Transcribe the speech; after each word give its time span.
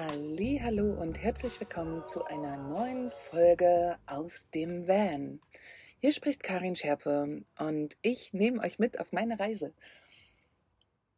Hallo 0.00 0.92
und 0.92 1.18
herzlich 1.18 1.58
willkommen 1.58 2.06
zu 2.06 2.24
einer 2.24 2.56
neuen 2.56 3.10
Folge 3.10 3.98
aus 4.06 4.48
dem 4.50 4.86
Van. 4.86 5.40
Hier 5.98 6.12
spricht 6.12 6.44
Karin 6.44 6.76
Scherpe 6.76 7.42
und 7.58 7.96
ich 8.02 8.32
nehme 8.32 8.62
euch 8.62 8.78
mit 8.78 9.00
auf 9.00 9.10
meine 9.10 9.40
Reise. 9.40 9.74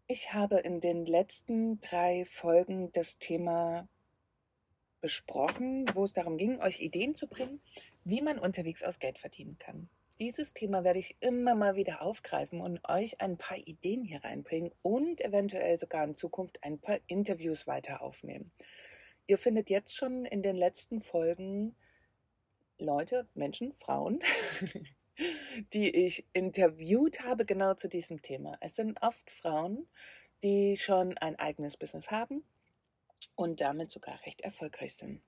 Ich 0.06 0.32
habe 0.32 0.60
in 0.60 0.80
den 0.80 1.04
letzten 1.04 1.82
drei 1.82 2.24
Folgen 2.24 2.90
das 2.92 3.18
Thema 3.18 3.86
besprochen, 5.02 5.84
wo 5.92 6.04
es 6.04 6.14
darum 6.14 6.38
ging, 6.38 6.58
euch 6.62 6.80
Ideen 6.80 7.14
zu 7.14 7.26
bringen, 7.26 7.60
wie 8.04 8.22
man 8.22 8.38
unterwegs 8.38 8.82
aus 8.82 8.98
Geld 8.98 9.18
verdienen 9.18 9.58
kann. 9.58 9.90
Dieses 10.20 10.52
Thema 10.52 10.84
werde 10.84 10.98
ich 10.98 11.16
immer 11.20 11.54
mal 11.54 11.76
wieder 11.76 12.02
aufgreifen 12.02 12.60
und 12.60 12.86
euch 12.86 13.22
ein 13.22 13.38
paar 13.38 13.56
Ideen 13.56 14.04
hier 14.04 14.22
reinbringen 14.22 14.70
und 14.82 15.22
eventuell 15.22 15.78
sogar 15.78 16.04
in 16.04 16.14
Zukunft 16.14 16.62
ein 16.62 16.78
paar 16.78 16.98
Interviews 17.06 17.66
weiter 17.66 18.02
aufnehmen. 18.02 18.52
Ihr 19.26 19.38
findet 19.38 19.70
jetzt 19.70 19.96
schon 19.96 20.26
in 20.26 20.42
den 20.42 20.56
letzten 20.56 21.00
Folgen 21.00 21.74
Leute, 22.76 23.28
Menschen, 23.32 23.72
Frauen, 23.78 24.18
die 25.72 25.88
ich 25.88 26.26
interviewt 26.34 27.22
habe 27.24 27.46
genau 27.46 27.72
zu 27.72 27.88
diesem 27.88 28.20
Thema. 28.20 28.58
Es 28.60 28.74
sind 28.74 29.02
oft 29.02 29.30
Frauen, 29.30 29.88
die 30.42 30.76
schon 30.76 31.16
ein 31.16 31.36
eigenes 31.36 31.78
Business 31.78 32.10
haben 32.10 32.44
und 33.36 33.62
damit 33.62 33.90
sogar 33.90 34.20
recht 34.26 34.42
erfolgreich 34.42 34.96
sind. 34.96 35.22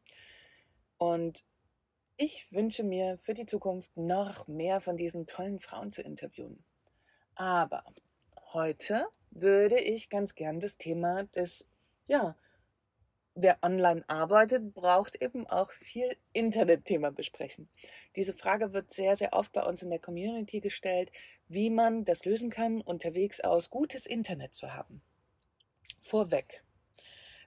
Und 0.98 1.44
ich 2.16 2.52
wünsche 2.52 2.84
mir 2.84 3.18
für 3.18 3.34
die 3.34 3.46
Zukunft 3.46 3.96
noch 3.96 4.46
mehr 4.48 4.80
von 4.80 4.96
diesen 4.96 5.26
tollen 5.26 5.58
Frauen 5.58 5.90
zu 5.90 6.02
interviewen. 6.02 6.64
Aber 7.34 7.84
heute 8.52 9.06
würde 9.30 9.80
ich 9.80 10.10
ganz 10.10 10.34
gern 10.34 10.60
das 10.60 10.76
Thema 10.76 11.24
des, 11.24 11.68
ja, 12.06 12.36
wer 13.34 13.58
online 13.62 14.04
arbeitet, 14.08 14.74
braucht 14.74 15.20
eben 15.22 15.46
auch 15.46 15.70
viel 15.70 16.16
Internetthema 16.32 17.10
besprechen. 17.10 17.68
Diese 18.16 18.34
Frage 18.34 18.74
wird 18.74 18.90
sehr, 18.90 19.16
sehr 19.16 19.32
oft 19.32 19.52
bei 19.52 19.62
uns 19.62 19.82
in 19.82 19.90
der 19.90 19.98
Community 19.98 20.60
gestellt, 20.60 21.10
wie 21.48 21.70
man 21.70 22.04
das 22.04 22.24
lösen 22.24 22.50
kann, 22.50 22.82
unterwegs 22.82 23.40
aus 23.40 23.70
gutes 23.70 24.06
Internet 24.06 24.54
zu 24.54 24.74
haben. 24.74 25.02
Vorweg, 26.00 26.62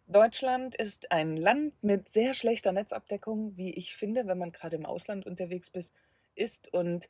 Deutschland 0.07 0.75
ist 0.75 1.11
ein 1.11 1.35
Land 1.35 1.73
mit 1.83 2.09
sehr 2.09 2.35
schlechter 2.35 2.71
Netzabdeckung, 2.71 3.57
wie 3.57 3.73
ich 3.73 3.95
finde, 3.95 4.27
wenn 4.27 4.37
man 4.37 4.51
gerade 4.51 4.75
im 4.75 4.85
Ausland 4.85 5.25
unterwegs 5.25 5.71
ist. 6.35 6.73
Und 6.73 7.09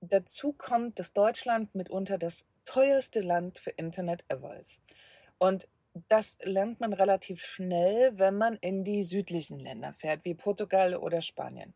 dazu 0.00 0.52
kommt, 0.52 0.98
dass 0.98 1.12
Deutschland 1.12 1.74
mitunter 1.74 2.16
das 2.16 2.46
teuerste 2.64 3.20
Land 3.20 3.58
für 3.58 3.70
Internet 3.70 4.24
ever 4.28 4.56
ist. 4.56 4.80
Und 5.38 5.66
das 6.08 6.38
lernt 6.42 6.80
man 6.80 6.92
relativ 6.92 7.42
schnell, 7.42 8.16
wenn 8.16 8.36
man 8.36 8.54
in 8.56 8.84
die 8.84 9.02
südlichen 9.02 9.58
Länder 9.58 9.92
fährt, 9.92 10.24
wie 10.24 10.34
Portugal 10.34 10.94
oder 10.96 11.20
Spanien. 11.20 11.74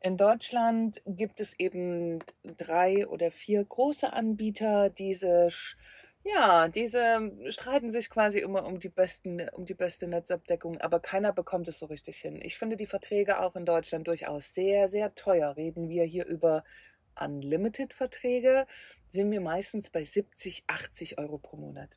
In 0.00 0.16
Deutschland 0.16 1.02
gibt 1.06 1.40
es 1.40 1.58
eben 1.58 2.20
drei 2.44 3.08
oder 3.08 3.32
vier 3.32 3.64
große 3.64 4.12
Anbieter. 4.12 4.90
Diese 4.90 5.48
ja, 6.34 6.68
diese 6.68 7.32
streiten 7.50 7.90
sich 7.90 8.10
quasi 8.10 8.38
immer 8.38 8.66
um 8.66 8.80
die 8.80 8.88
besten, 8.88 9.48
um 9.50 9.64
die 9.64 9.74
beste 9.74 10.06
Netzabdeckung, 10.06 10.78
aber 10.78 11.00
keiner 11.00 11.32
bekommt 11.32 11.68
es 11.68 11.78
so 11.78 11.86
richtig 11.86 12.18
hin. 12.18 12.40
Ich 12.42 12.58
finde 12.58 12.76
die 12.76 12.86
Verträge 12.86 13.40
auch 13.40 13.56
in 13.56 13.64
Deutschland 13.64 14.06
durchaus 14.08 14.54
sehr, 14.54 14.88
sehr 14.88 15.14
teuer. 15.14 15.56
Reden 15.56 15.88
wir 15.88 16.04
hier 16.04 16.26
über 16.26 16.64
Unlimited-Verträge, 17.20 18.66
sind 19.08 19.30
wir 19.30 19.40
meistens 19.40 19.90
bei 19.90 20.04
70, 20.04 20.64
80 20.66 21.18
Euro 21.18 21.38
pro 21.38 21.56
Monat. 21.56 21.96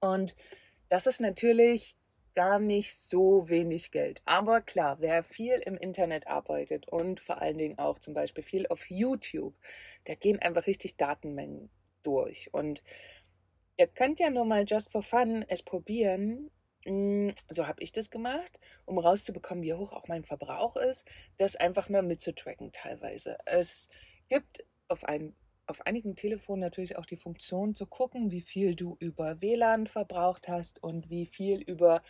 Und 0.00 0.36
das 0.88 1.06
ist 1.06 1.20
natürlich 1.20 1.96
gar 2.34 2.58
nicht 2.58 2.94
so 2.94 3.48
wenig 3.48 3.90
Geld. 3.90 4.20
Aber 4.24 4.60
klar, 4.60 5.00
wer 5.00 5.22
viel 5.24 5.54
im 5.66 5.76
Internet 5.76 6.26
arbeitet 6.26 6.88
und 6.88 7.20
vor 7.20 7.40
allen 7.40 7.58
Dingen 7.58 7.78
auch 7.78 7.98
zum 7.98 8.14
Beispiel 8.14 8.44
viel 8.44 8.66
auf 8.68 8.90
YouTube, 8.90 9.54
da 10.04 10.14
gehen 10.14 10.40
einfach 10.40 10.66
richtig 10.66 10.96
Datenmengen 10.96 11.70
durch. 12.02 12.52
Und 12.52 12.82
ihr 13.76 13.86
könnt 13.86 14.20
ja 14.20 14.30
nur 14.30 14.44
mal 14.44 14.64
just 14.66 14.92
for 14.92 15.02
fun 15.02 15.44
es 15.48 15.62
probieren. 15.62 16.50
Hm, 16.86 17.34
so 17.50 17.66
habe 17.66 17.82
ich 17.82 17.92
das 17.92 18.10
gemacht, 18.10 18.58
um 18.84 18.98
rauszubekommen, 18.98 19.64
wie 19.64 19.74
hoch 19.74 19.92
auch 19.92 20.06
mein 20.08 20.24
Verbrauch 20.24 20.76
ist, 20.76 21.06
das 21.38 21.56
einfach 21.56 21.88
mal 21.88 22.02
mitzutracken 22.02 22.72
teilweise. 22.72 23.38
Es 23.46 23.88
gibt 24.28 24.64
auf, 24.88 25.04
ein, 25.04 25.34
auf 25.66 25.86
einigen 25.86 26.14
Telefonen 26.14 26.60
natürlich 26.60 26.96
auch 26.96 27.06
die 27.06 27.16
Funktion 27.16 27.74
zu 27.74 27.86
gucken, 27.86 28.30
wie 28.30 28.42
viel 28.42 28.74
du 28.74 28.96
über 29.00 29.40
WLAN 29.40 29.86
verbraucht 29.86 30.48
hast 30.48 30.82
und 30.82 31.08
wie 31.08 31.26
viel 31.26 31.62
über 31.62 32.02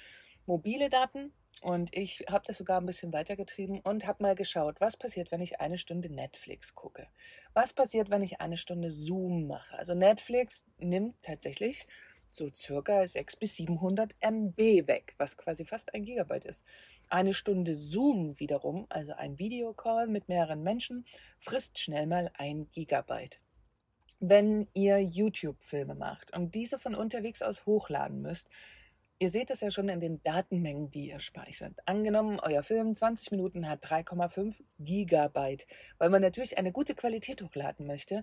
mobile 0.46 0.90
Daten. 0.90 1.32
Und 1.60 1.96
ich 1.96 2.24
habe 2.30 2.44
das 2.46 2.58
sogar 2.58 2.80
ein 2.80 2.86
bisschen 2.86 3.12
weitergetrieben 3.12 3.80
und 3.80 4.06
habe 4.06 4.22
mal 4.22 4.34
geschaut, 4.34 4.80
was 4.80 4.96
passiert, 4.96 5.32
wenn 5.32 5.40
ich 5.40 5.60
eine 5.60 5.78
Stunde 5.78 6.10
Netflix 6.10 6.74
gucke. 6.74 7.06
Was 7.54 7.72
passiert, 7.72 8.10
wenn 8.10 8.22
ich 8.22 8.40
eine 8.40 8.56
Stunde 8.56 8.90
Zoom 8.90 9.46
mache. 9.46 9.76
Also 9.78 9.94
Netflix 9.94 10.64
nimmt 10.78 11.14
tatsächlich 11.22 11.86
so 12.36 12.50
circa 12.52 13.06
600 13.06 13.38
bis 13.38 13.56
700 13.56 14.14
MB 14.20 14.88
weg, 14.88 15.14
was 15.18 15.36
quasi 15.36 15.64
fast 15.64 15.94
ein 15.94 16.04
Gigabyte 16.04 16.44
ist. 16.44 16.64
Eine 17.08 17.32
Stunde 17.32 17.76
Zoom 17.76 18.38
wiederum, 18.40 18.86
also 18.88 19.12
ein 19.14 19.38
Videocall 19.38 20.08
mit 20.08 20.28
mehreren 20.28 20.62
Menschen, 20.62 21.06
frisst 21.38 21.78
schnell 21.78 22.06
mal 22.06 22.30
ein 22.34 22.68
Gigabyte. 22.72 23.40
Wenn 24.20 24.68
ihr 24.74 25.00
YouTube-Filme 25.00 25.94
macht 25.94 26.36
und 26.36 26.54
diese 26.54 26.78
von 26.78 26.94
unterwegs 26.94 27.42
aus 27.42 27.66
hochladen 27.66 28.22
müsst, 28.22 28.48
Ihr 29.24 29.30
seht 29.30 29.48
es 29.48 29.62
ja 29.62 29.70
schon 29.70 29.88
in 29.88 30.00
den 30.00 30.22
Datenmengen, 30.22 30.90
die 30.90 31.08
ihr 31.08 31.18
speichert. 31.18 31.72
Angenommen, 31.86 32.40
euer 32.40 32.62
Film 32.62 32.94
20 32.94 33.30
Minuten 33.30 33.66
hat 33.70 33.82
3,5 33.82 34.62
Gigabyte. 34.78 35.66
Weil 35.96 36.10
man 36.10 36.20
natürlich 36.20 36.58
eine 36.58 36.72
gute 36.72 36.94
Qualität 36.94 37.40
hochladen 37.40 37.86
möchte, 37.86 38.22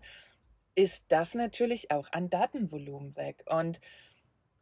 ist 0.75 1.05
das 1.07 1.33
natürlich 1.33 1.89
auch 1.89 2.07
an 2.11 2.29
Datenvolumen 2.29 3.15
weg. 3.15 3.43
Und 3.47 3.81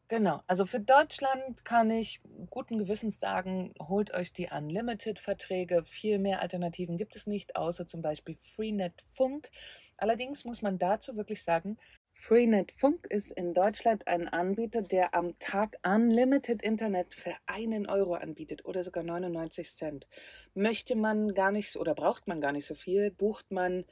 genau, 0.07 0.39
also 0.47 0.65
für 0.65 0.79
Deutschland 0.79 1.65
kann 1.65 1.91
ich 1.91 2.21
guten 2.49 2.77
Gewissens 2.77 3.19
sagen, 3.19 3.73
holt 3.77 4.13
euch 4.13 4.31
die 4.31 4.47
Unlimited-Verträge. 4.49 5.83
Viel 5.83 6.19
mehr 6.19 6.41
Alternativen 6.41 6.95
gibt 6.95 7.17
es 7.17 7.27
nicht, 7.27 7.57
außer 7.57 7.85
zum 7.85 8.01
Beispiel 8.01 8.37
Freenet 8.39 9.01
Funk. 9.01 9.49
Allerdings 9.97 10.45
muss 10.45 10.61
man 10.61 10.79
dazu 10.79 11.17
wirklich 11.17 11.43
sagen, 11.43 11.77
Freenet 12.21 12.73
Funk 12.73 13.07
ist 13.09 13.31
in 13.31 13.53
Deutschland 13.53 14.09
ein 14.09 14.27
Anbieter, 14.27 14.81
der 14.81 15.15
am 15.15 15.39
Tag 15.39 15.77
Unlimited 15.83 16.61
Internet 16.61 17.15
für 17.15 17.33
einen 17.45 17.87
Euro 17.87 18.15
anbietet 18.15 18.65
oder 18.65 18.83
sogar 18.83 19.03
99 19.03 19.73
Cent. 19.73 20.05
Möchte 20.53 20.97
man 20.97 21.33
gar 21.33 21.51
nicht 21.51 21.77
oder 21.77 21.95
braucht 21.95 22.27
man 22.27 22.41
gar 22.41 22.51
nicht 22.51 22.67
so 22.67 22.75
viel, 22.75 23.09
bucht 23.09 23.49
man 23.51 23.85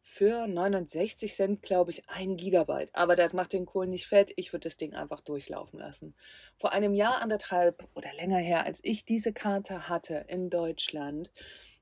für 0.00 0.46
69 0.46 1.34
Cent, 1.34 1.62
glaube 1.62 1.90
ich, 1.90 2.08
ein 2.08 2.38
Gigabyte. 2.38 2.88
Aber 2.94 3.16
das 3.16 3.34
macht 3.34 3.52
den 3.52 3.66
Kohl 3.66 3.86
nicht 3.86 4.06
fett. 4.06 4.32
Ich 4.36 4.54
würde 4.54 4.64
das 4.64 4.78
Ding 4.78 4.94
einfach 4.94 5.20
durchlaufen 5.20 5.78
lassen. 5.78 6.14
Vor 6.56 6.72
einem 6.72 6.94
Jahr, 6.94 7.20
anderthalb 7.20 7.86
oder 7.94 8.10
länger 8.14 8.38
her, 8.38 8.64
als 8.64 8.80
ich 8.82 9.04
diese 9.04 9.34
Karte 9.34 9.90
hatte 9.90 10.24
in 10.28 10.48
Deutschland, 10.48 11.30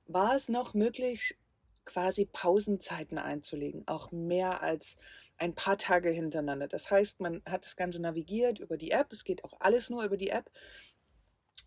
war 0.08 0.34
es 0.34 0.48
noch 0.48 0.74
möglich, 0.74 1.36
quasi 1.84 2.26
Pausenzeiten 2.26 3.19
einzulegen, 3.19 3.82
auch 3.87 4.12
mehr 4.12 4.62
als 4.62 4.97
ein 5.38 5.54
paar 5.54 5.78
Tage 5.78 6.10
hintereinander. 6.10 6.69
Das 6.69 6.91
heißt, 6.91 7.20
man 7.20 7.43
hat 7.44 7.65
das 7.65 7.76
Ganze 7.76 8.00
navigiert 8.00 8.60
über 8.60 8.76
die 8.76 8.93
App, 8.93 9.12
es 9.12 9.25
geht 9.25 9.44
auch 9.44 9.54
alles 9.60 9.91
nur 9.91 10.04
über 10.04 10.16
die 10.16 10.31
App 10.31 10.50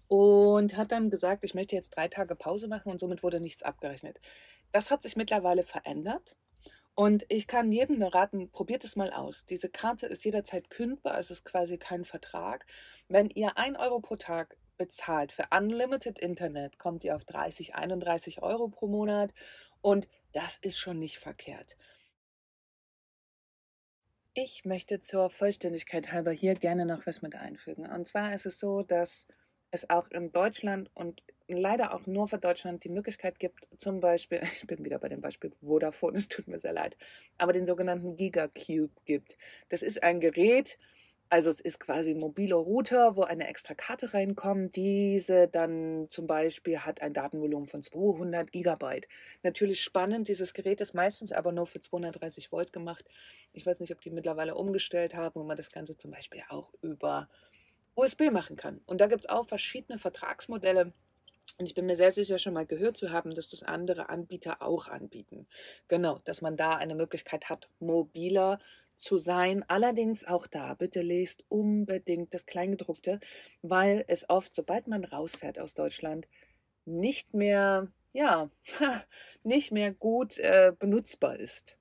und 0.08 0.78
hat 0.78 0.92
dann 0.92 1.10
gesagt, 1.10 1.44
ich 1.44 1.54
möchte 1.54 1.76
jetzt 1.76 1.90
drei 1.90 2.08
Tage 2.08 2.36
Pause 2.36 2.68
machen 2.68 2.92
und 2.92 3.00
somit 3.00 3.24
wurde 3.24 3.40
nichts 3.40 3.64
abgerechnet. 3.64 4.20
Das 4.72 4.92
hat 4.92 5.04
sich 5.04 5.16
mittlerweile 5.16 5.64
verändert. 5.64 6.36
Und 6.98 7.26
ich 7.28 7.48
kann 7.48 7.74
jedem 7.74 8.00
nur 8.00 8.16
raten, 8.16 8.50
probiert 8.52 8.86
es 8.86 8.96
mal 8.96 9.12
aus. 9.12 9.46
Diese 9.46 9.68
Karte 9.70 10.08
ist 10.08 10.24
jederzeit 10.24 10.70
kündbar, 10.70 11.20
es 11.20 11.30
ist 11.30 11.44
quasi 11.44 11.78
kein 11.78 12.06
Vertrag. 12.06 12.66
Wenn 13.10 13.30
ihr 13.30 13.58
ein 13.58 13.76
Euro 13.76 14.00
pro 14.00 14.16
Tag 14.16 14.56
bezahlt 14.78 15.32
für 15.32 15.46
Unlimited 15.52 16.20
Internet, 16.20 16.78
kommt 16.80 17.04
ihr 17.04 17.16
auf 17.16 17.26
30, 17.26 17.76
31 17.76 18.42
Euro 18.42 18.68
pro 18.68 18.88
Monat 18.88 19.32
und 19.82 20.08
das 20.34 20.58
ist 20.58 20.78
schon 20.78 21.00
nicht 21.00 21.18
verkehrt. 21.18 21.78
Ich 24.34 24.66
möchte 24.66 25.00
zur 25.00 25.30
Vollständigkeit 25.30 26.12
halber 26.12 26.32
hier 26.32 26.56
gerne 26.56 26.86
noch 26.86 27.08
was 27.08 27.22
mit 27.22 27.36
einfügen. 27.36 27.90
Und 27.90 28.06
zwar 28.06 28.34
ist 28.34 28.46
es 28.46 28.60
so, 28.60 28.82
dass 28.84 29.28
es 29.72 29.90
auch 29.90 30.10
in 30.10 30.32
Deutschland 30.32 30.92
und 30.94 31.24
leider 31.48 31.94
auch 31.94 32.08
nur 32.08 32.28
für 32.28 32.38
Deutschland 32.38 32.84
die 32.84 32.90
Möglichkeit 32.90 33.40
gibt, 33.40 33.68
zum 33.78 34.00
Beispiel, 34.00 34.42
ich 34.56 34.68
bin 34.68 34.84
wieder 34.84 35.00
bei 35.00 35.10
dem 35.10 35.22
Beispiel 35.22 35.52
Vodafone, 35.62 36.18
es 36.18 36.28
tut 36.28 36.48
mir 36.48 36.60
sehr 36.60 36.74
leid, 36.74 36.98
aber 37.38 37.54
den 37.54 37.66
sogenannten 37.66 38.16
Gigacube 38.18 38.94
gibt. 39.06 39.38
Das 39.70 39.84
ist 39.84 40.04
ein 40.04 40.20
Gerät, 40.20 40.78
also 41.30 41.50
es 41.50 41.60
ist 41.60 41.80
quasi 41.80 42.12
ein 42.12 42.20
mobiler 42.20 42.58
Router, 42.58 43.18
wo 43.18 43.24
eine 43.24 43.48
extra 43.48 43.74
Karte 43.74 44.14
reinkommt. 44.14 44.76
Diese 44.76 45.48
dann 45.48 46.08
zum 46.10 46.28
Beispiel 46.28 46.80
hat 46.80 47.02
ein 47.02 47.14
Datenvolumen 47.14 47.68
von 47.68 47.82
200 47.82 48.52
Gigabyte. 48.52 49.08
Natürlich 49.44 49.82
spannend, 49.82 50.28
dieses 50.28 50.54
Gerät 50.54 50.82
ist 50.82 50.94
meistens 50.94 51.32
aber 51.32 51.52
nur 51.52 51.66
für 51.66 51.80
230 51.80 52.52
Volt 52.52 52.72
gemacht. 52.74 53.06
Ich 53.54 53.66
weiß 53.66 53.80
nicht, 53.80 53.92
ob 53.92 54.02
die 54.02 54.12
mittlerweile 54.12 54.56
umgestellt 54.56 55.16
haben, 55.16 55.40
wo 55.40 55.44
man 55.44 55.58
das 55.58 55.72
Ganze 55.72 55.98
zum 55.98 56.12
Beispiel 56.12 56.44
auch 56.50 56.74
über 56.82 57.28
USB 57.96 58.30
machen 58.32 58.56
kann. 58.56 58.82
Und 58.86 59.02
da 59.02 59.08
gibt 59.08 59.22
es 59.22 59.30
auch 59.30 59.48
verschiedene 59.48 59.98
Vertragsmodelle. 59.98 60.94
Und 61.58 61.66
ich 61.66 61.74
bin 61.74 61.86
mir 61.86 61.96
sehr 61.96 62.12
sicher 62.12 62.38
schon 62.38 62.54
mal 62.54 62.66
gehört 62.66 62.98
zu 62.98 63.12
haben, 63.12 63.34
dass 63.34 63.50
das 63.50 63.64
andere 63.64 64.10
Anbieter 64.10 64.62
auch 64.62 64.88
anbieten. 64.88 65.48
Genau, 65.88 66.20
dass 66.26 66.42
man 66.42 66.58
da 66.58 66.72
eine 66.72 66.96
Möglichkeit 66.96 67.50
hat, 67.50 67.70
mobiler 67.80 68.60
zu 68.96 69.18
sein. 69.18 69.64
Allerdings 69.68 70.26
auch 70.26 70.48
da, 70.48 70.74
bitte 70.74 71.02
lest 71.02 71.44
unbedingt 71.50 72.34
das 72.34 72.46
Kleingedruckte, 72.46 73.20
weil 73.62 74.06
es 74.08 74.30
oft, 74.30 74.56
sobald 74.56 74.88
man 74.88 75.04
rausfährt 75.06 75.60
aus 75.60 75.74
Deutschland, 75.74 76.28
nicht 76.86 77.34
mehr, 77.34 77.92
ja, 78.14 78.50
nicht 79.44 79.72
mehr 79.72 79.94
gut 79.94 80.38
äh, 80.40 80.74
benutzbar 80.78 81.38
ist. 81.38 81.78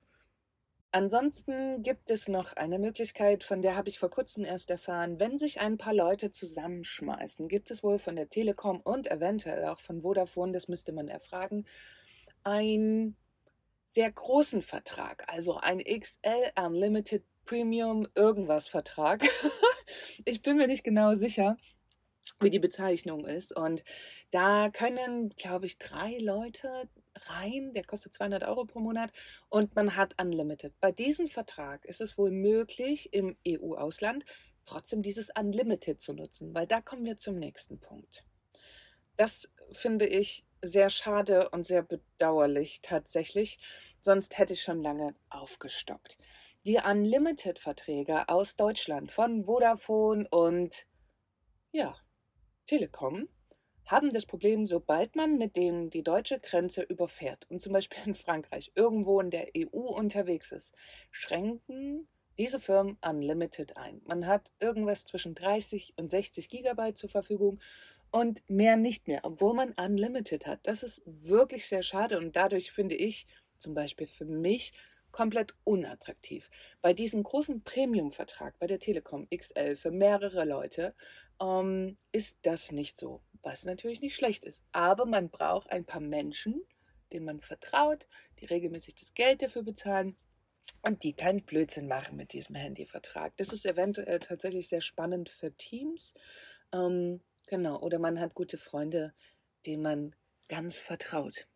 Ansonsten 0.95 1.83
gibt 1.83 2.09
es 2.09 2.29
noch 2.29 2.53
eine 2.53 2.79
Möglichkeit, 2.79 3.43
von 3.43 3.61
der 3.61 3.75
habe 3.75 3.89
ich 3.89 3.99
vor 3.99 4.09
kurzem 4.09 4.45
erst 4.45 4.71
erfahren. 4.71 5.19
Wenn 5.19 5.37
sich 5.37 5.59
ein 5.59 5.77
paar 5.77 5.93
Leute 5.93 6.31
zusammenschmeißen, 6.31 7.49
gibt 7.49 7.69
es 7.69 7.83
wohl 7.83 7.99
von 7.99 8.15
der 8.15 8.29
Telekom 8.29 8.79
und 8.79 9.11
eventuell 9.11 9.65
auch 9.65 9.81
von 9.81 10.03
Vodafone, 10.03 10.53
das 10.53 10.69
müsste 10.69 10.93
man 10.93 11.09
erfragen, 11.09 11.65
einen 12.45 13.17
sehr 13.85 14.11
großen 14.11 14.61
Vertrag, 14.61 15.23
also 15.27 15.57
ein 15.57 15.79
XL 15.79 16.51
Unlimited 16.59 17.23
Premium 17.45 18.07
irgendwas 18.15 18.67
Vertrag. 18.67 19.23
ich 20.25 20.41
bin 20.41 20.57
mir 20.57 20.67
nicht 20.67 20.83
genau 20.83 21.15
sicher 21.15 21.57
wie 22.39 22.49
die 22.49 22.59
Bezeichnung 22.59 23.25
ist. 23.25 23.55
Und 23.55 23.83
da 24.31 24.69
können, 24.69 25.29
glaube 25.37 25.65
ich, 25.65 25.77
drei 25.77 26.17
Leute 26.17 26.89
rein. 27.27 27.73
Der 27.73 27.83
kostet 27.83 28.13
200 28.13 28.43
Euro 28.43 28.65
pro 28.65 28.79
Monat 28.79 29.11
und 29.49 29.75
man 29.75 29.95
hat 29.95 30.21
Unlimited. 30.21 30.73
Bei 30.79 30.91
diesem 30.91 31.27
Vertrag 31.27 31.85
ist 31.85 32.01
es 32.01 32.17
wohl 32.17 32.31
möglich, 32.31 33.13
im 33.13 33.37
EU-Ausland 33.47 34.25
trotzdem 34.65 35.01
dieses 35.01 35.29
Unlimited 35.37 36.01
zu 36.01 36.13
nutzen, 36.13 36.53
weil 36.53 36.67
da 36.67 36.81
kommen 36.81 37.05
wir 37.05 37.17
zum 37.17 37.35
nächsten 37.35 37.79
Punkt. 37.79 38.25
Das 39.15 39.49
finde 39.71 40.07
ich 40.07 40.43
sehr 40.67 40.89
schade 40.89 41.49
und 41.49 41.65
sehr 41.65 41.83
bedauerlich 41.83 42.81
tatsächlich, 42.81 43.59
sonst 44.01 44.37
hätte 44.37 44.53
ich 44.53 44.61
schon 44.61 44.81
lange 44.81 45.15
aufgestockt. 45.29 46.17
Die 46.65 46.77
Unlimited-Verträge 46.77 48.27
aus 48.27 48.55
Deutschland 48.55 49.11
von 49.11 49.45
Vodafone 49.45 50.27
und 50.29 50.87
ja, 51.71 51.95
Telekom 52.65 53.29
haben 53.85 54.13
das 54.13 54.25
Problem, 54.25 54.65
sobald 54.65 55.15
man 55.15 55.37
mit 55.37 55.55
denen 55.55 55.91
die 55.91 56.03
deutsche 56.03 56.39
Grenze 56.39 56.81
überfährt 56.81 57.45
und 57.49 57.61
zum 57.61 57.73
Beispiel 57.73 57.99
in 58.05 58.15
Frankreich 58.15 58.71
irgendwo 58.75 59.19
in 59.19 59.29
der 59.29 59.49
EU 59.55 59.77
unterwegs 59.77 60.51
ist, 60.51 60.73
schränken 61.11 62.07
diese 62.37 62.59
Firmen 62.59 62.97
Unlimited 63.01 63.77
ein. 63.77 64.01
Man 64.05 64.27
hat 64.27 64.51
irgendwas 64.59 65.05
zwischen 65.05 65.35
30 65.35 65.93
und 65.97 66.09
60 66.09 66.49
Gigabyte 66.49 66.97
zur 66.97 67.09
Verfügung 67.09 67.59
und 68.11 68.47
mehr 68.49 68.77
nicht 68.77 69.07
mehr, 69.07 69.21
obwohl 69.23 69.53
man 69.53 69.73
Unlimited 69.73 70.45
hat. 70.47 70.59
Das 70.63 70.83
ist 70.83 71.01
wirklich 71.05 71.67
sehr 71.67 71.83
schade 71.83 72.17
und 72.17 72.35
dadurch 72.35 72.71
finde 72.71 72.95
ich 72.95 73.27
zum 73.57 73.73
Beispiel 73.73 74.07
für 74.07 74.25
mich 74.25 74.73
komplett 75.11 75.55
unattraktiv. 75.63 76.49
Bei 76.81 76.93
diesem 76.93 77.23
großen 77.23 77.63
Premium-Vertrag 77.63 78.59
bei 78.59 78.67
der 78.67 78.79
Telekom 78.79 79.27
XL 79.29 79.77
für 79.77 79.91
mehrere 79.91 80.43
Leute 80.43 80.93
ähm, 81.41 81.97
ist 82.11 82.37
das 82.41 82.71
nicht 82.71 82.97
so, 82.97 83.21
was 83.41 83.63
natürlich 83.63 84.01
nicht 84.01 84.15
schlecht 84.15 84.43
ist. 84.43 84.61
Aber 84.73 85.05
man 85.05 85.29
braucht 85.29 85.71
ein 85.71 85.85
paar 85.85 86.01
Menschen, 86.01 86.61
denen 87.13 87.25
man 87.25 87.39
vertraut, 87.39 88.07
die 88.39 88.45
regelmäßig 88.45 88.95
das 88.95 89.13
Geld 89.13 89.41
dafür 89.41 89.63
bezahlen 89.63 90.17
und 90.81 91.03
die 91.03 91.13
keinen 91.13 91.43
Blödsinn 91.43 91.87
machen 91.87 92.17
mit 92.17 92.33
diesem 92.33 92.55
Handyvertrag. 92.55 93.37
Das 93.37 93.53
ist 93.53 93.65
eventuell 93.65 94.19
tatsächlich 94.19 94.67
sehr 94.67 94.81
spannend 94.81 95.29
für 95.29 95.53
Teams. 95.53 96.13
Ähm, 96.73 97.21
genau, 97.47 97.79
oder 97.79 97.99
man 97.99 98.19
hat 98.19 98.33
gute 98.33 98.57
Freunde, 98.57 99.13
denen 99.65 99.83
man 99.83 100.15
ganz 100.47 100.77
vertraut. 100.77 101.47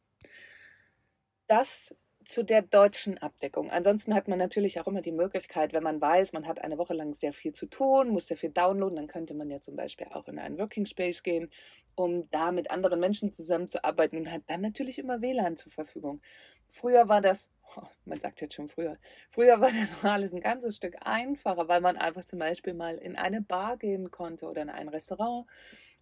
Das 1.47 1.95
zu 2.29 2.43
der 2.43 2.61
deutschen 2.61 3.17
Abdeckung. 3.17 3.71
Ansonsten 3.71 4.13
hat 4.13 4.27
man 4.27 4.37
natürlich 4.37 4.79
auch 4.79 4.85
immer 4.85 5.01
die 5.01 5.11
Möglichkeit, 5.11 5.73
wenn 5.73 5.81
man 5.81 5.99
weiß, 5.99 6.31
man 6.33 6.47
hat 6.47 6.61
eine 6.63 6.77
Woche 6.77 6.93
lang 6.93 7.13
sehr 7.13 7.33
viel 7.33 7.53
zu 7.53 7.65
tun, 7.65 8.09
muss 8.09 8.27
sehr 8.27 8.37
viel 8.37 8.51
downloaden, 8.51 8.97
dann 8.97 9.07
könnte 9.07 9.33
man 9.33 9.49
ja 9.49 9.59
zum 9.59 9.75
Beispiel 9.75 10.05
auch 10.11 10.27
in 10.27 10.37
einen 10.37 10.59
Working 10.59 10.85
Space 10.85 11.23
gehen, 11.23 11.49
um 11.95 12.29
da 12.29 12.51
mit 12.51 12.69
anderen 12.69 12.99
Menschen 12.99 13.33
zusammenzuarbeiten 13.33 14.19
und 14.19 14.31
hat 14.31 14.43
dann 14.45 14.61
natürlich 14.61 14.99
immer 14.99 15.21
WLAN 15.23 15.57
zur 15.57 15.71
Verfügung. 15.71 16.21
Früher 16.69 17.09
war 17.09 17.19
das, 17.19 17.49
oh, 17.75 17.87
man 18.05 18.19
sagt 18.19 18.41
jetzt 18.41 18.53
schon 18.53 18.69
früher, 18.69 18.97
früher 19.29 19.59
war 19.59 19.71
das 19.71 19.91
alles 20.03 20.33
ein 20.33 20.41
ganzes 20.41 20.77
Stück 20.77 20.95
einfacher, 21.01 21.67
weil 21.67 21.81
man 21.81 21.97
einfach 21.97 22.23
zum 22.23 22.39
Beispiel 22.39 22.73
mal 22.73 22.95
in 22.97 23.15
eine 23.15 23.41
Bar 23.41 23.77
gehen 23.77 24.11
konnte 24.11 24.45
oder 24.45 24.61
in 24.61 24.69
ein 24.69 24.87
Restaurant 24.87 25.47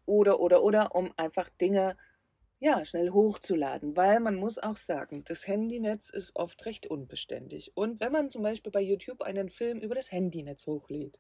oder, 0.05 0.39
oder, 0.39 0.61
oder, 0.61 0.93
um 0.93 1.13
einfach 1.17 1.49
Dinge 1.49 1.95
ja, 2.59 2.83
schnell 2.85 3.11
hochzuladen, 3.11 3.95
weil 3.95 4.19
man 4.19 4.35
muss 4.35 4.57
auch 4.57 4.77
sagen, 4.77 5.23
das 5.25 5.47
Handynetz 5.47 6.09
ist 6.09 6.35
oft 6.35 6.65
recht 6.65 6.87
unbeständig. 6.87 7.71
Und 7.75 7.99
wenn 7.99 8.11
man 8.11 8.31
zum 8.31 8.41
Beispiel 8.41 8.71
bei 8.71 8.81
YouTube 8.81 9.21
einen 9.21 9.49
Film 9.49 9.79
über 9.79 9.93
das 9.93 10.11
Handynetz 10.11 10.65
hochlädt 10.65 11.19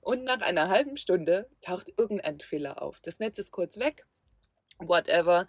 und 0.00 0.24
nach 0.24 0.42
einer 0.42 0.68
halben 0.68 0.98
Stunde 0.98 1.48
taucht 1.62 1.92
irgendein 1.96 2.40
Fehler 2.40 2.82
auf, 2.82 3.00
das 3.00 3.18
Netz 3.18 3.38
ist 3.38 3.52
kurz 3.52 3.78
weg, 3.78 4.06
whatever, 4.78 5.48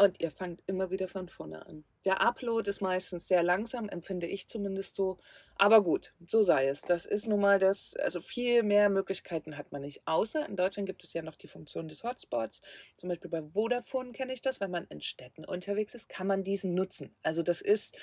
und 0.00 0.18
ihr 0.18 0.30
fangt 0.30 0.62
immer 0.66 0.90
wieder 0.90 1.08
von 1.08 1.28
vorne 1.28 1.66
an. 1.66 1.84
Der 2.06 2.22
Upload 2.22 2.70
ist 2.70 2.80
meistens 2.80 3.28
sehr 3.28 3.42
langsam, 3.42 3.90
empfinde 3.90 4.26
ich 4.26 4.48
zumindest 4.48 4.96
so. 4.96 5.18
Aber 5.56 5.82
gut, 5.82 6.14
so 6.26 6.40
sei 6.40 6.68
es. 6.68 6.80
Das 6.80 7.04
ist 7.04 7.26
nun 7.26 7.40
mal 7.40 7.58
das, 7.58 7.94
also 7.96 8.22
viel 8.22 8.62
mehr 8.62 8.88
Möglichkeiten 8.88 9.58
hat 9.58 9.72
man 9.72 9.82
nicht. 9.82 10.00
Außer 10.06 10.48
in 10.48 10.56
Deutschland 10.56 10.86
gibt 10.86 11.04
es 11.04 11.12
ja 11.12 11.20
noch 11.20 11.36
die 11.36 11.48
Funktion 11.48 11.86
des 11.86 12.02
Hotspots. 12.02 12.62
Zum 12.96 13.10
Beispiel 13.10 13.30
bei 13.30 13.42
Vodafone 13.42 14.12
kenne 14.12 14.32
ich 14.32 14.40
das. 14.40 14.58
Wenn 14.58 14.70
man 14.70 14.86
in 14.86 15.02
Städten 15.02 15.44
unterwegs 15.44 15.94
ist, 15.94 16.08
kann 16.08 16.26
man 16.26 16.44
diesen 16.44 16.72
nutzen. 16.74 17.14
Also 17.22 17.42
das 17.42 17.60
ist 17.60 17.94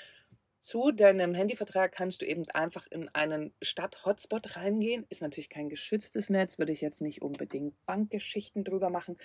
zu 0.60 0.92
deinem 0.92 1.34
Handyvertrag 1.34 1.90
kannst 1.90 2.22
du 2.22 2.26
eben 2.26 2.48
einfach 2.50 2.86
in 2.92 3.08
einen 3.08 3.52
Stadt-Hotspot 3.60 4.54
reingehen. 4.54 5.04
Ist 5.08 5.22
natürlich 5.22 5.50
kein 5.50 5.68
geschütztes 5.68 6.30
Netz, 6.30 6.58
würde 6.58 6.72
ich 6.72 6.80
jetzt 6.80 7.00
nicht 7.00 7.22
unbedingt 7.22 7.74
Bankgeschichten 7.86 8.62
drüber 8.62 8.88
machen. 8.88 9.18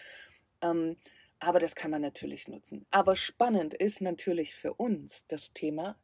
Ähm, 0.64 0.98
aber 1.40 1.60
das 1.60 1.76
kann 1.76 1.92
man 1.92 2.02
natürlich 2.02 2.48
nutzen. 2.48 2.86
Aber 2.92 3.16
spannend 3.16 3.74
ist 3.74 4.02
natürlich 4.02 4.56
für 4.56 4.74
uns 4.74 5.26
das 5.28 5.54
Thema, 5.54 5.98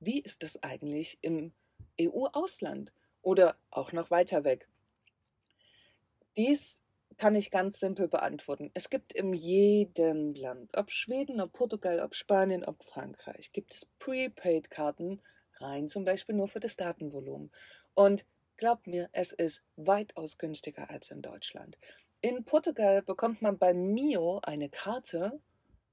wie 0.00 0.20
ist 0.20 0.42
das 0.42 0.62
eigentlich 0.62 1.18
im 1.22 1.52
EU-Ausland 2.00 2.92
oder 3.22 3.56
auch 3.70 3.92
noch 3.92 4.10
weiter 4.10 4.44
weg? 4.44 4.68
Dies 6.36 6.82
kann 7.16 7.34
ich 7.34 7.50
ganz 7.50 7.80
simpel 7.80 8.08
beantworten. 8.08 8.70
Es 8.74 8.90
gibt 8.90 9.12
in 9.14 9.32
jedem 9.32 10.34
Land, 10.34 10.76
ob 10.76 10.90
Schweden, 10.90 11.40
ob 11.40 11.52
Portugal, 11.52 12.00
ob 12.00 12.14
Spanien, 12.14 12.64
ob 12.64 12.84
Frankreich, 12.84 13.52
gibt 13.52 13.74
es 13.74 13.86
Prepaid-Karten 13.98 15.22
rein, 15.54 15.88
zum 15.88 16.04
Beispiel 16.04 16.34
nur 16.34 16.48
für 16.48 16.60
das 16.60 16.76
Datenvolumen. 16.76 17.50
Und 17.94 18.26
glaubt 18.58 18.86
mir, 18.86 19.08
es 19.12 19.32
ist 19.32 19.64
weitaus 19.76 20.36
günstiger 20.36 20.90
als 20.90 21.10
in 21.10 21.22
Deutschland. 21.22 21.78
In 22.20 22.44
Portugal 22.44 23.02
bekommt 23.02 23.42
man 23.42 23.58
bei 23.58 23.74
Mio 23.74 24.40
eine 24.42 24.68
Karte, 24.68 25.40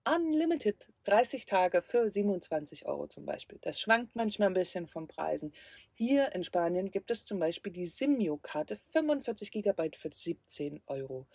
Unlimited, 0.06 0.90
30 1.06 1.46
Tage 1.46 1.82
für 1.82 2.10
27 2.10 2.86
Euro 2.86 3.08
zum 3.08 3.26
Beispiel. 3.26 3.60
Das 3.62 3.80
schwankt 3.80 4.16
manchmal 4.16 4.50
ein 4.50 4.54
bisschen 4.54 4.88
von 4.88 5.08
Preisen. 5.08 5.54
Hier 5.94 6.34
in 6.34 6.44
Spanien 6.44 6.92
gibt 6.92 7.12
es 7.12 7.26
zum 7.26 7.40
Beispiel 7.40 7.72
die 7.72 7.86
Simio-Karte, 7.86 8.80
45 8.92 9.52
Gigabyte 9.52 9.96
für 9.96 10.12
17 10.12 10.82
Euro. 10.88 11.28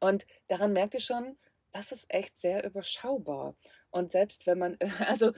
Und 0.00 0.26
daran 0.48 0.72
merkt 0.72 0.94
ihr 0.94 1.00
schon, 1.00 1.38
das 1.72 1.92
ist 1.92 2.12
echt 2.12 2.36
sehr 2.36 2.64
überschaubar. 2.64 3.54
Und 3.90 4.10
selbst 4.10 4.46
wenn 4.46 4.58
man, 4.58 4.78
also 5.06 5.32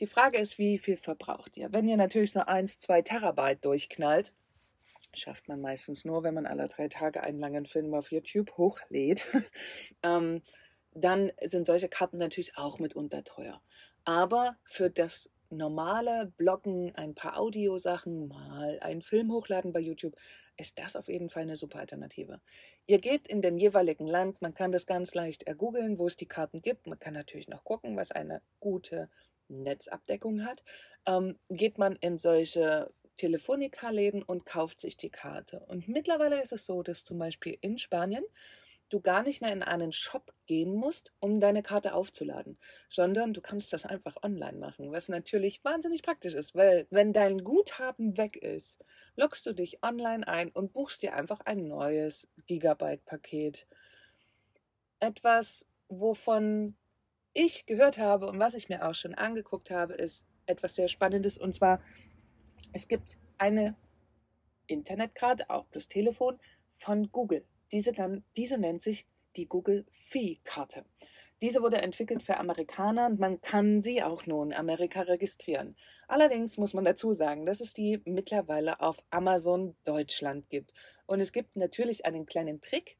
die 0.00 0.06
Frage 0.06 0.38
ist, 0.38 0.58
wie 0.58 0.78
viel 0.78 0.96
verbraucht 0.96 1.56
ihr? 1.56 1.72
Wenn 1.72 1.88
ihr 1.88 1.96
natürlich 1.96 2.32
so 2.32 2.40
1, 2.40 2.78
2 2.78 3.02
Terabyte 3.02 3.64
durchknallt, 3.64 4.32
schafft 5.14 5.48
man 5.48 5.60
meistens 5.60 6.04
nur, 6.04 6.22
wenn 6.22 6.34
man 6.34 6.46
alle 6.46 6.68
drei 6.68 6.88
Tage 6.88 7.22
einen 7.22 7.38
langen 7.38 7.66
Film 7.66 7.94
auf 7.94 8.12
YouTube 8.12 8.56
hochlädt. 8.56 9.26
ähm, 10.02 10.42
dann 10.92 11.32
sind 11.42 11.66
solche 11.66 11.88
Karten 11.88 12.18
natürlich 12.18 12.56
auch 12.56 12.78
mitunter 12.78 13.24
teuer. 13.24 13.60
Aber 14.04 14.56
für 14.64 14.90
das 14.90 15.30
normale 15.50 16.32
Bloggen, 16.36 16.94
ein 16.94 17.14
paar 17.14 17.38
Audiosachen, 17.38 18.28
mal 18.28 18.78
einen 18.80 19.02
Film 19.02 19.32
hochladen 19.32 19.72
bei 19.72 19.80
YouTube, 19.80 20.16
ist 20.56 20.78
das 20.78 20.96
auf 20.96 21.08
jeden 21.08 21.30
Fall 21.30 21.42
eine 21.42 21.56
super 21.56 21.78
Alternative. 21.78 22.40
Ihr 22.86 22.98
geht 22.98 23.28
in 23.28 23.42
den 23.42 23.58
jeweiligen 23.58 24.06
Land, 24.06 24.42
man 24.42 24.54
kann 24.54 24.72
das 24.72 24.86
ganz 24.86 25.14
leicht 25.14 25.44
ergoogeln, 25.44 25.98
wo 25.98 26.06
es 26.06 26.16
die 26.16 26.26
Karten 26.26 26.60
gibt. 26.60 26.86
Man 26.86 26.98
kann 26.98 27.14
natürlich 27.14 27.48
noch 27.48 27.64
gucken, 27.64 27.96
was 27.96 28.10
eine 28.10 28.42
gute 28.60 29.08
Netzabdeckung 29.48 30.44
hat. 30.44 30.62
Ähm, 31.06 31.38
geht 31.48 31.78
man 31.78 31.96
in 31.96 32.18
solche 32.18 32.90
Telefonica-Läden 33.18 34.22
und 34.22 34.46
kauft 34.46 34.80
sich 34.80 34.96
die 34.96 35.10
Karte. 35.10 35.60
Und 35.68 35.88
mittlerweile 35.88 36.40
ist 36.40 36.52
es 36.52 36.64
so, 36.64 36.82
dass 36.82 37.04
zum 37.04 37.18
Beispiel 37.18 37.58
in 37.60 37.76
Spanien 37.76 38.24
du 38.88 39.00
gar 39.00 39.22
nicht 39.22 39.42
mehr 39.42 39.52
in 39.52 39.62
einen 39.62 39.92
Shop 39.92 40.32
gehen 40.46 40.74
musst, 40.74 41.12
um 41.20 41.40
deine 41.40 41.62
Karte 41.62 41.94
aufzuladen, 41.94 42.58
sondern 42.88 43.34
du 43.34 43.40
kannst 43.40 43.72
das 43.72 43.84
einfach 43.84 44.16
online 44.22 44.56
machen, 44.56 44.92
was 44.92 45.08
natürlich 45.08 45.62
wahnsinnig 45.64 46.02
praktisch 46.02 46.34
ist, 46.34 46.54
weil 46.54 46.86
wenn 46.90 47.12
dein 47.12 47.44
Guthaben 47.44 48.16
weg 48.16 48.36
ist, 48.36 48.82
loggst 49.16 49.44
du 49.46 49.52
dich 49.52 49.82
online 49.82 50.26
ein 50.26 50.50
und 50.50 50.72
buchst 50.72 51.02
dir 51.02 51.14
einfach 51.14 51.40
ein 51.40 51.68
neues 51.68 52.28
Gigabyte-Paket. 52.46 53.66
Etwas, 55.00 55.66
wovon 55.88 56.76
ich 57.34 57.66
gehört 57.66 57.98
habe 57.98 58.26
und 58.26 58.38
was 58.38 58.54
ich 58.54 58.68
mir 58.68 58.88
auch 58.88 58.94
schon 58.94 59.14
angeguckt 59.14 59.70
habe, 59.70 59.94
ist 59.94 60.26
etwas 60.46 60.74
sehr 60.74 60.88
Spannendes 60.88 61.36
und 61.36 61.54
zwar, 61.54 61.82
es 62.72 62.88
gibt 62.88 63.18
eine 63.38 63.76
Internetkarte, 64.66 65.48
auch 65.50 65.68
plus 65.70 65.88
Telefon, 65.88 66.38
von 66.74 67.10
Google. 67.10 67.44
Diese, 67.72 67.92
diese 68.36 68.58
nennt 68.58 68.82
sich 68.82 69.06
die 69.36 69.46
Google 69.46 69.86
Fee-Karte. 69.90 70.84
Diese 71.40 71.62
wurde 71.62 71.80
entwickelt 71.80 72.22
für 72.22 72.38
Amerikaner 72.38 73.06
und 73.06 73.20
man 73.20 73.40
kann 73.40 73.80
sie 73.80 74.02
auch 74.02 74.26
nur 74.26 74.44
in 74.44 74.52
Amerika 74.52 75.02
registrieren. 75.02 75.76
Allerdings 76.08 76.58
muss 76.58 76.74
man 76.74 76.84
dazu 76.84 77.12
sagen, 77.12 77.46
dass 77.46 77.60
es 77.60 77.72
die 77.72 78.02
mittlerweile 78.04 78.80
auf 78.80 79.04
Amazon 79.10 79.76
Deutschland 79.84 80.50
gibt. 80.50 80.72
Und 81.06 81.20
es 81.20 81.32
gibt 81.32 81.54
natürlich 81.54 82.04
einen 82.04 82.26
kleinen 82.26 82.60
Trick, 82.60 82.98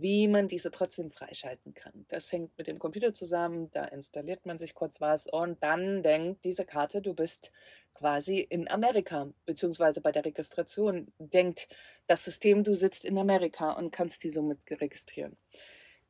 wie 0.00 0.28
man 0.28 0.48
diese 0.48 0.70
trotzdem 0.70 1.10
freischalten 1.10 1.74
kann. 1.74 2.04
Das 2.08 2.32
hängt 2.32 2.56
mit 2.58 2.66
dem 2.66 2.78
Computer 2.78 3.14
zusammen, 3.14 3.70
da 3.70 3.84
installiert 3.84 4.46
man 4.46 4.58
sich 4.58 4.74
kurz 4.74 5.00
was 5.00 5.26
und 5.26 5.62
dann 5.62 6.02
denkt 6.02 6.44
diese 6.44 6.64
Karte, 6.64 7.00
du 7.00 7.14
bist 7.14 7.52
quasi 7.92 8.38
in 8.38 8.68
Amerika, 8.68 9.28
beziehungsweise 9.46 10.00
bei 10.00 10.12
der 10.12 10.24
Registration 10.24 11.12
denkt 11.18 11.68
das 12.06 12.24
System, 12.24 12.64
du 12.64 12.74
sitzt 12.74 13.04
in 13.04 13.18
Amerika 13.18 13.72
und 13.72 13.90
kannst 13.92 14.24
die 14.24 14.30
somit 14.30 14.58
registrieren. 14.70 15.36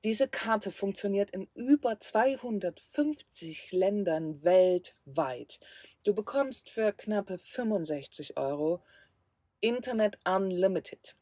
Diese 0.05 0.29
Karte 0.29 0.71
funktioniert 0.71 1.31
in 1.31 1.49
über 1.55 1.99
250 1.99 3.73
Ländern 3.73 4.43
weltweit. 4.45 5.61
Du 6.03 6.15
bekommst 6.15 6.69
für 6.69 6.93
knappe 6.93 7.39
65 7.39 8.37
Euro 8.37 8.83
Internet 9.61 10.19
Unlimited. 10.27 11.17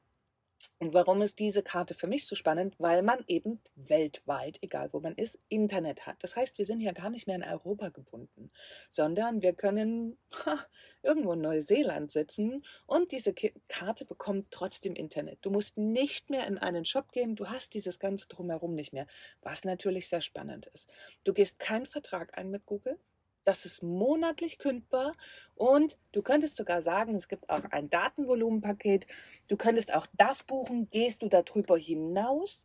Und 0.79 0.95
warum 0.95 1.23
ist 1.23 1.39
diese 1.39 1.63
Karte 1.63 1.95
für 1.95 2.07
mich 2.07 2.27
so 2.27 2.35
spannend? 2.35 2.75
Weil 2.79 3.03
man 3.03 3.25
eben 3.27 3.61
weltweit, 3.75 4.59
egal 4.63 4.93
wo 4.93 5.01
man 5.01 5.15
ist, 5.15 5.39
Internet 5.49 6.07
hat. 6.07 6.17
Das 6.21 6.37
heißt, 6.37 6.59
wir 6.59 6.65
sind 6.65 6.81
ja 6.81 6.93
gar 6.93 7.11
nicht 7.11 7.27
mehr 7.27 7.37
in 7.37 7.45
Europa 7.45 7.89
gebunden, 7.89 8.51
sondern 8.91 9.43
wir 9.43 9.53
können 9.53 10.19
ha, 10.45 10.59
irgendwo 11.03 11.33
in 11.33 11.41
Neuseeland 11.41 12.13
sitzen 12.13 12.65
und 12.87 13.13
diese 13.13 13.35
Karte 13.69 14.05
bekommt 14.05 14.51
trotzdem 14.51 14.95
Internet. 14.95 15.39
Du 15.43 15.51
musst 15.51 15.77
nicht 15.77 16.31
mehr 16.31 16.47
in 16.47 16.59
einen 16.59 16.85
Shop 16.85 17.13
gehen, 17.13 17.37
du 17.37 17.49
hast 17.49 17.75
dieses 17.75 17.99
ganze 17.99 18.29
drumherum 18.29 18.75
nicht 18.75 18.93
mehr, 18.93 19.07
was 19.41 19.65
natürlich 19.65 20.09
sehr 20.09 20.21
spannend 20.21 20.67
ist. 20.75 20.89
Du 21.25 21.33
gehst 21.33 21.59
keinen 21.59 21.87
Vertrag 21.87 22.37
ein 22.39 22.51
mit 22.51 22.67
Google, 22.67 22.99
das 23.45 23.65
ist 23.65 23.83
monatlich 23.83 24.59
kündbar 24.59 25.15
und 25.55 25.97
du 26.13 26.23
könntest 26.23 26.57
sogar 26.57 26.83
sagen, 26.83 27.15
es 27.15 27.29
gibt 27.29 27.49
auch 27.51 27.65
ein 27.71 27.91
Datenvolumenpaket. 27.91 29.07
Du 29.49 29.57
könntest 29.57 29.93
auch 29.95 30.07
das 30.17 30.43
buchen. 30.43 30.89
Gehst 30.91 31.23
du 31.23 31.29
darüber 31.29 31.77
hinaus, 31.77 32.65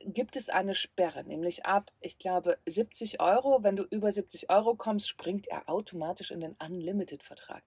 gibt 0.00 0.36
es 0.36 0.48
eine 0.48 0.74
Sperre, 0.74 1.24
nämlich 1.24 1.66
ab, 1.66 1.90
ich 2.00 2.18
glaube, 2.18 2.58
70 2.66 3.20
Euro. 3.20 3.62
Wenn 3.62 3.76
du 3.76 3.82
über 3.84 4.12
70 4.12 4.50
Euro 4.50 4.76
kommst, 4.76 5.08
springt 5.08 5.48
er 5.48 5.68
automatisch 5.68 6.30
in 6.30 6.40
den 6.40 6.56
Unlimited-Vertrag. 6.64 7.62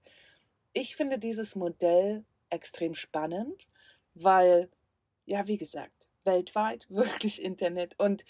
Ich 0.74 0.95
finde 0.95 1.19
dieses 1.19 1.55
Modell 1.55 2.24
extrem 2.50 2.93
spannend, 2.93 3.67
weil, 4.13 4.69
ja, 5.25 5.48
wie 5.48 5.57
gesagt, 5.57 6.07
weltweit 6.24 6.86
wirklich 6.89 7.43
Internet 7.43 8.00
und 8.00 8.24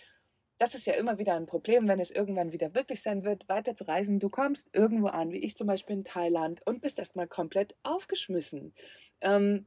das 0.59 0.75
ist 0.75 0.85
ja 0.85 0.93
immer 0.93 1.17
wieder 1.17 1.35
ein 1.35 1.45
Problem, 1.45 1.87
wenn 1.87 2.01
es 2.01 2.11
irgendwann 2.11 2.51
wieder 2.51 2.75
wirklich 2.75 3.01
sein 3.01 3.23
wird, 3.23 3.47
weiter 3.47 3.75
zu 3.75 3.85
reisen. 3.85 4.19
Du 4.19 4.29
kommst 4.29 4.69
irgendwo 4.73 5.07
an, 5.07 5.31
wie 5.31 5.39
ich 5.39 5.55
zum 5.55 5.67
Beispiel 5.67 5.95
in 5.95 6.03
Thailand, 6.03 6.61
und 6.67 6.81
bist 6.81 6.99
erstmal 6.99 7.27
komplett 7.27 7.75
aufgeschmissen. 7.83 8.73
Ähm, 9.21 9.65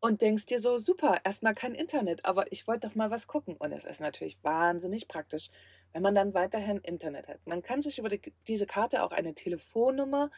und 0.00 0.22
denkst 0.22 0.46
dir 0.46 0.58
so, 0.58 0.76
super, 0.78 1.20
erstmal 1.24 1.54
kein 1.54 1.74
Internet, 1.74 2.24
aber 2.24 2.52
ich 2.52 2.66
wollte 2.66 2.88
doch 2.88 2.94
mal 2.96 3.10
was 3.10 3.28
gucken. 3.28 3.56
Und 3.56 3.72
es 3.72 3.84
ist 3.84 4.00
natürlich 4.00 4.38
wahnsinnig 4.42 5.08
praktisch, 5.08 5.50
wenn 5.92 6.02
man 6.02 6.14
dann 6.14 6.34
weiterhin 6.34 6.78
Internet 6.78 7.28
hat. 7.28 7.38
Man 7.46 7.62
kann 7.62 7.80
sich 7.80 7.98
über 7.98 8.08
die, 8.08 8.20
diese 8.48 8.66
Karte 8.66 9.02
auch 9.02 9.12
eine 9.12 9.34
Telefonnummer 9.34 10.30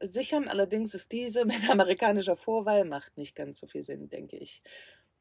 sichern, 0.00 0.48
allerdings 0.48 0.94
ist 0.94 1.12
diese 1.12 1.44
mit 1.46 1.68
amerikanischer 1.70 2.36
Vorwahl, 2.36 2.84
macht 2.84 3.16
nicht 3.16 3.36
ganz 3.36 3.60
so 3.60 3.66
viel 3.66 3.84
Sinn, 3.84 4.08
denke 4.08 4.36
ich. 4.36 4.62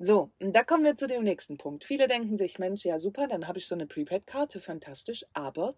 So, 0.04 0.32
und 0.42 0.56
da 0.56 0.64
kommen 0.64 0.84
wir 0.84 0.96
zu 0.96 1.06
dem 1.06 1.24
nächsten 1.24 1.58
Punkt. 1.58 1.84
Viele 1.84 2.08
denken 2.08 2.36
sich, 2.36 2.58
Mensch, 2.58 2.84
ja 2.86 2.98
super, 2.98 3.28
dann 3.28 3.48
habe 3.48 3.60
ich 3.60 3.68
so 3.68 3.76
eine 3.76 3.86
Prepaid-Karte, 3.86 4.60
fantastisch, 4.60 5.24
aber 5.34 5.76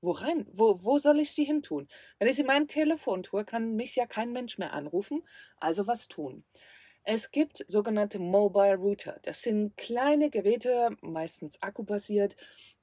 wo 0.00 0.12
rein? 0.12 0.46
Wo, 0.54 0.82
wo 0.82 0.96
soll 0.96 1.18
ich 1.20 1.32
sie 1.32 1.44
hin 1.44 1.62
tun? 1.62 1.86
Wenn 2.18 2.28
ich 2.28 2.36
sie 2.36 2.44
mein 2.44 2.66
Telefon 2.66 3.22
tue, 3.22 3.44
kann 3.44 3.76
mich 3.76 3.94
ja 3.94 4.06
kein 4.06 4.32
Mensch 4.32 4.56
mehr 4.56 4.72
anrufen, 4.72 5.22
also 5.58 5.86
was 5.86 6.08
tun? 6.08 6.44
Es 7.04 7.30
gibt 7.30 7.62
sogenannte 7.68 8.18
Mobile 8.18 8.76
Router. 8.76 9.18
Das 9.22 9.42
sind 9.42 9.76
kleine 9.76 10.30
Geräte, 10.30 10.88
meistens 11.02 11.60
akkubasiert, 11.62 12.36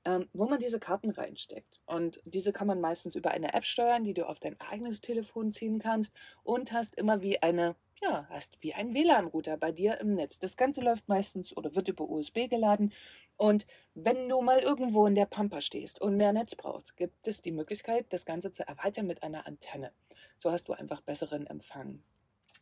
ähm, 0.05 0.29
wo 0.33 0.45
man 0.47 0.59
diese 0.59 0.79
Karten 0.79 1.09
reinsteckt. 1.09 1.81
Und 1.87 2.21
diese 2.25 2.53
kann 2.53 2.67
man 2.67 2.79
meistens 2.79 3.15
über 3.15 3.31
eine 3.31 3.55
App 3.55 3.65
steuern, 3.65 4.03
die 4.03 4.13
du 4.13 4.27
auf 4.29 4.39
dein 4.39 4.59
eigenes 4.59 5.01
Telefon 5.01 5.51
ziehen 5.51 5.79
kannst 5.79 6.13
und 6.43 6.71
hast 6.71 6.95
immer 6.95 7.23
wie 7.23 7.41
eine 7.41 7.75
ja, 8.01 8.27
hast 8.29 8.57
wie 8.61 8.73
ein 8.73 8.93
WLAN-Router 8.93 9.57
bei 9.57 9.71
dir 9.71 9.99
im 9.99 10.15
Netz. 10.15 10.39
Das 10.39 10.57
Ganze 10.57 10.81
läuft 10.81 11.07
meistens 11.07 11.55
oder 11.55 11.75
wird 11.75 11.87
über 11.87 12.07
USB 12.09 12.47
geladen. 12.49 12.93
Und 13.37 13.65
wenn 13.93 14.27
du 14.29 14.41
mal 14.41 14.59
irgendwo 14.59 15.07
in 15.07 15.15
der 15.15 15.25
Pampa 15.25 15.61
stehst 15.61 16.01
und 16.01 16.17
mehr 16.17 16.33
Netz 16.33 16.55
brauchst, 16.55 16.97
gibt 16.97 17.27
es 17.27 17.41
die 17.41 17.51
Möglichkeit, 17.51 18.05
das 18.09 18.25
Ganze 18.25 18.51
zu 18.51 18.67
erweitern 18.67 19.07
mit 19.07 19.23
einer 19.23 19.47
Antenne. 19.47 19.91
So 20.39 20.51
hast 20.51 20.67
du 20.67 20.73
einfach 20.73 21.01
besseren 21.01 21.47
Empfang. 21.47 22.03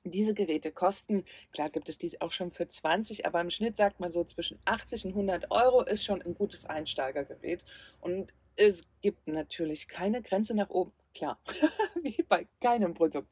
Diese 0.05 0.33
Geräte 0.33 0.71
kosten, 0.71 1.23
klar 1.53 1.69
gibt 1.69 1.87
es 1.87 1.97
diese 1.97 2.21
auch 2.21 2.31
schon 2.31 2.51
für 2.51 2.67
20, 2.67 3.25
aber 3.25 3.39
im 3.39 3.49
Schnitt 3.49 3.77
sagt 3.77 4.01
man 4.01 4.11
so 4.11 4.23
zwischen 4.23 4.59
80 4.65 5.05
und 5.05 5.11
100 5.11 5.49
Euro 5.49 5.81
ist 5.81 6.03
schon 6.03 6.21
ein 6.21 6.35
gutes 6.35 6.65
Einsteigergerät. 6.65 7.63
Und 8.01 8.33
es 8.55 8.83
gibt 9.01 9.27
natürlich 9.27 9.87
keine 9.87 10.21
Grenze 10.21 10.55
nach 10.55 10.69
oben, 10.69 10.91
klar, 11.15 11.39
wie 12.01 12.21
bei 12.23 12.47
keinem 12.59 12.93
Produkt. 12.93 13.29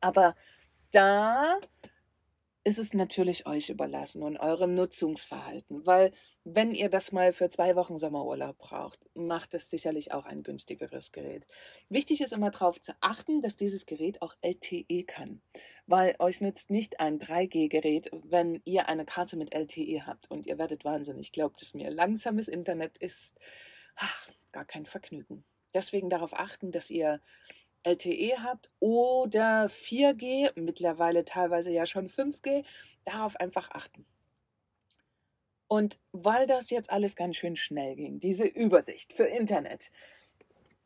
Aber 0.00 0.32
da 0.94 1.58
ist 2.66 2.78
es 2.78 2.94
natürlich 2.94 3.46
euch 3.46 3.68
überlassen 3.68 4.22
und 4.22 4.38
eurem 4.38 4.74
Nutzungsverhalten, 4.74 5.84
weil 5.84 6.12
wenn 6.44 6.72
ihr 6.72 6.88
das 6.88 7.12
mal 7.12 7.32
für 7.32 7.50
zwei 7.50 7.76
Wochen 7.76 7.98
Sommerurlaub 7.98 8.56
braucht, 8.56 9.00
macht 9.14 9.52
es 9.52 9.68
sicherlich 9.68 10.12
auch 10.12 10.24
ein 10.24 10.42
günstigeres 10.42 11.12
Gerät. 11.12 11.46
Wichtig 11.90 12.22
ist 12.22 12.32
immer 12.32 12.50
darauf 12.50 12.80
zu 12.80 12.92
achten, 13.00 13.42
dass 13.42 13.56
dieses 13.56 13.84
Gerät 13.84 14.22
auch 14.22 14.34
LTE 14.40 15.04
kann, 15.04 15.42
weil 15.86 16.16
euch 16.18 16.40
nützt 16.40 16.70
nicht 16.70 17.00
ein 17.00 17.18
3G-Gerät, 17.18 18.10
wenn 18.24 18.62
ihr 18.64 18.88
eine 18.88 19.04
Karte 19.04 19.36
mit 19.36 19.54
LTE 19.54 20.06
habt 20.06 20.30
und 20.30 20.46
ihr 20.46 20.58
werdet 20.58 20.84
wahnsinnig, 20.86 21.32
glaubt 21.32 21.60
es 21.60 21.74
mir. 21.74 21.90
Langsames 21.90 22.48
Internet 22.48 22.96
ist 22.96 23.38
ach, 23.96 24.28
gar 24.52 24.64
kein 24.64 24.86
Vergnügen. 24.86 25.44
Deswegen 25.74 26.08
darauf 26.08 26.32
achten, 26.38 26.70
dass 26.70 26.88
ihr 26.88 27.20
LTE 27.84 28.42
habt 28.42 28.70
oder 28.80 29.66
4G, 29.66 30.52
mittlerweile 30.58 31.24
teilweise 31.24 31.70
ja 31.70 31.86
schon 31.86 32.08
5G, 32.08 32.64
darauf 33.04 33.36
einfach 33.36 33.70
achten. 33.70 34.06
Und 35.68 35.98
weil 36.12 36.46
das 36.46 36.70
jetzt 36.70 36.90
alles 36.90 37.16
ganz 37.16 37.36
schön 37.36 37.56
schnell 37.56 37.96
ging, 37.96 38.20
diese 38.20 38.46
Übersicht 38.46 39.12
für 39.12 39.24
Internet, 39.24 39.90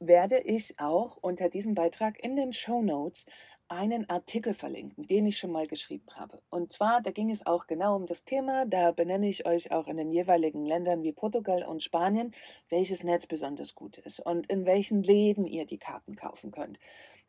werde 0.00 0.38
ich 0.38 0.78
auch 0.78 1.16
unter 1.16 1.48
diesem 1.48 1.74
Beitrag 1.74 2.22
in 2.22 2.36
den 2.36 2.52
Show 2.52 2.82
Notes 2.82 3.26
einen 3.68 4.08
Artikel 4.08 4.54
verlinken, 4.54 5.06
den 5.06 5.26
ich 5.26 5.38
schon 5.38 5.52
mal 5.52 5.66
geschrieben 5.66 6.08
habe. 6.14 6.40
Und 6.50 6.72
zwar, 6.72 7.00
da 7.02 7.10
ging 7.10 7.30
es 7.30 7.46
auch 7.46 7.66
genau 7.66 7.96
um 7.96 8.06
das 8.06 8.24
Thema. 8.24 8.64
Da 8.66 8.92
benenne 8.92 9.28
ich 9.28 9.46
euch 9.46 9.70
auch 9.72 9.88
in 9.88 9.96
den 9.96 10.10
jeweiligen 10.10 10.64
Ländern 10.64 11.02
wie 11.02 11.12
Portugal 11.12 11.62
und 11.62 11.82
Spanien, 11.82 12.32
welches 12.70 13.04
Netz 13.04 13.26
besonders 13.26 13.74
gut 13.74 13.98
ist 13.98 14.20
und 14.20 14.46
in 14.50 14.66
welchen 14.66 15.02
Läden 15.02 15.46
ihr 15.46 15.66
die 15.66 15.78
Karten 15.78 16.16
kaufen 16.16 16.50
könnt. 16.50 16.78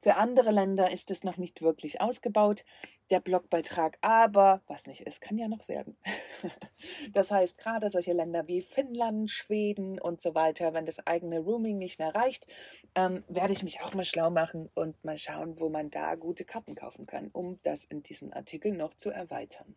Für 0.01 0.15
andere 0.15 0.51
Länder 0.51 0.91
ist 0.91 1.11
es 1.11 1.25
noch 1.25 1.35
nicht 1.35 1.61
wirklich 1.61 1.99
ausgebaut, 1.99 2.63
der 3.09 3.19
Blogbeitrag, 3.19 3.97
aber 3.99 4.61
was 4.67 4.87
nicht 4.87 5.01
ist, 5.01 5.19
kann 5.19 5.37
ja 5.37 5.49
noch 5.49 5.67
werden. 5.67 5.97
das 7.13 7.31
heißt, 7.31 7.57
gerade 7.57 7.89
solche 7.89 8.13
Länder 8.13 8.47
wie 8.47 8.61
Finnland, 8.61 9.29
Schweden 9.29 9.99
und 9.99 10.21
so 10.21 10.35
weiter, 10.35 10.73
wenn 10.73 10.85
das 10.85 11.05
eigene 11.05 11.39
Rooming 11.39 11.77
nicht 11.77 11.99
mehr 11.99 12.13
reicht, 12.13 12.47
ähm, 12.95 13.23
werde 13.27 13.53
ich 13.53 13.63
mich 13.63 13.81
auch 13.81 13.93
mal 13.93 14.03
schlau 14.03 14.29
machen 14.29 14.69
und 14.73 15.03
mal 15.03 15.17
schauen, 15.17 15.59
wo 15.59 15.69
man 15.69 15.89
da 15.89 16.15
gute 16.15 16.45
Karten 16.45 16.75
kaufen 16.75 17.05
kann, 17.05 17.29
um 17.31 17.59
das 17.63 17.85
in 17.85 18.03
diesem 18.03 18.33
Artikel 18.33 18.71
noch 18.71 18.93
zu 18.93 19.09
erweitern. 19.09 19.75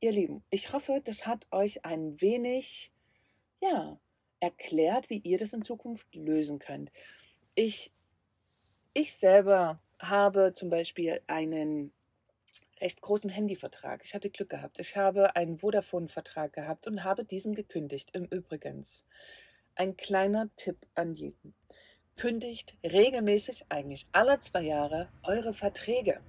Ihr 0.00 0.12
Lieben, 0.12 0.42
ich 0.50 0.72
hoffe, 0.72 1.00
das 1.04 1.26
hat 1.26 1.46
euch 1.50 1.84
ein 1.84 2.20
wenig, 2.20 2.92
ja, 3.60 3.98
erklärt, 4.40 5.10
wie 5.10 5.18
ihr 5.18 5.36
das 5.36 5.52
in 5.52 5.62
Zukunft 5.62 6.14
lösen 6.14 6.58
könnt. 6.58 6.90
Ich 7.54 7.92
ich 8.92 9.14
selber 9.14 9.80
habe 9.98 10.52
zum 10.52 10.68
Beispiel 10.68 11.20
einen 11.26 11.92
recht 12.80 13.00
großen 13.00 13.30
Handyvertrag. 13.30 14.02
Ich 14.04 14.14
hatte 14.14 14.30
Glück 14.30 14.50
gehabt. 14.50 14.78
Ich 14.78 14.96
habe 14.96 15.36
einen 15.36 15.58
Vodafone-Vertrag 15.58 16.52
gehabt 16.52 16.86
und 16.86 17.04
habe 17.04 17.24
diesen 17.24 17.54
gekündigt. 17.54 18.10
Im 18.12 18.24
Übrigen, 18.24 18.84
ein 19.74 19.96
kleiner 19.96 20.48
Tipp 20.56 20.86
an 20.94 21.14
jeden. 21.14 21.54
Kündigt 22.16 22.76
regelmäßig, 22.84 23.66
eigentlich 23.68 24.06
alle 24.12 24.38
zwei 24.40 24.62
Jahre, 24.62 25.08
eure 25.22 25.54
Verträge. 25.54 26.20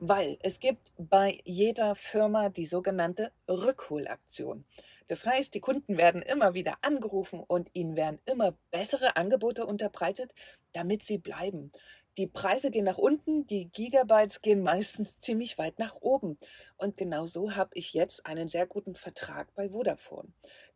Weil 0.00 0.38
es 0.42 0.60
gibt 0.60 0.92
bei 0.98 1.40
jeder 1.44 1.94
Firma 1.94 2.48
die 2.48 2.66
sogenannte 2.66 3.32
Rückholaktion. 3.48 4.64
Das 5.08 5.26
heißt, 5.26 5.54
die 5.54 5.60
Kunden 5.60 5.96
werden 5.96 6.22
immer 6.22 6.54
wieder 6.54 6.74
angerufen 6.82 7.40
und 7.40 7.70
ihnen 7.74 7.94
werden 7.94 8.20
immer 8.24 8.56
bessere 8.70 9.16
Angebote 9.16 9.66
unterbreitet, 9.66 10.34
damit 10.72 11.04
sie 11.04 11.18
bleiben. 11.18 11.72
Die 12.16 12.28
Preise 12.28 12.70
gehen 12.70 12.84
nach 12.84 12.98
unten, 12.98 13.44
die 13.48 13.70
Gigabytes 13.70 14.40
gehen 14.40 14.62
meistens 14.62 15.18
ziemlich 15.20 15.58
weit 15.58 15.80
nach 15.80 15.96
oben. 16.00 16.38
Und 16.76 16.96
genau 16.96 17.26
so 17.26 17.56
habe 17.56 17.72
ich 17.74 17.92
jetzt 17.92 18.24
einen 18.24 18.46
sehr 18.46 18.66
guten 18.66 18.94
Vertrag 18.94 19.52
bei 19.56 19.70
Vodafone. 19.70 20.28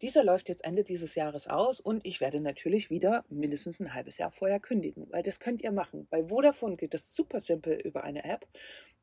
Dieser 0.02 0.24
läuft 0.24 0.48
jetzt 0.48 0.64
Ende 0.64 0.82
dieses 0.82 1.14
Jahres 1.14 1.46
aus 1.46 1.80
und 1.80 2.04
ich 2.04 2.20
werde 2.20 2.40
natürlich 2.40 2.90
wieder 2.90 3.24
mindestens 3.28 3.78
ein 3.78 3.94
halbes 3.94 4.18
Jahr 4.18 4.32
vorher 4.32 4.58
kündigen, 4.58 5.06
weil 5.10 5.22
das 5.22 5.38
könnt 5.38 5.60
ihr 5.60 5.70
machen. 5.70 6.08
Bei 6.10 6.24
Vodafone 6.24 6.76
geht 6.76 6.92
das 6.92 7.14
super 7.14 7.38
simpel 7.38 7.74
über 7.74 8.02
eine 8.02 8.24
App. 8.24 8.48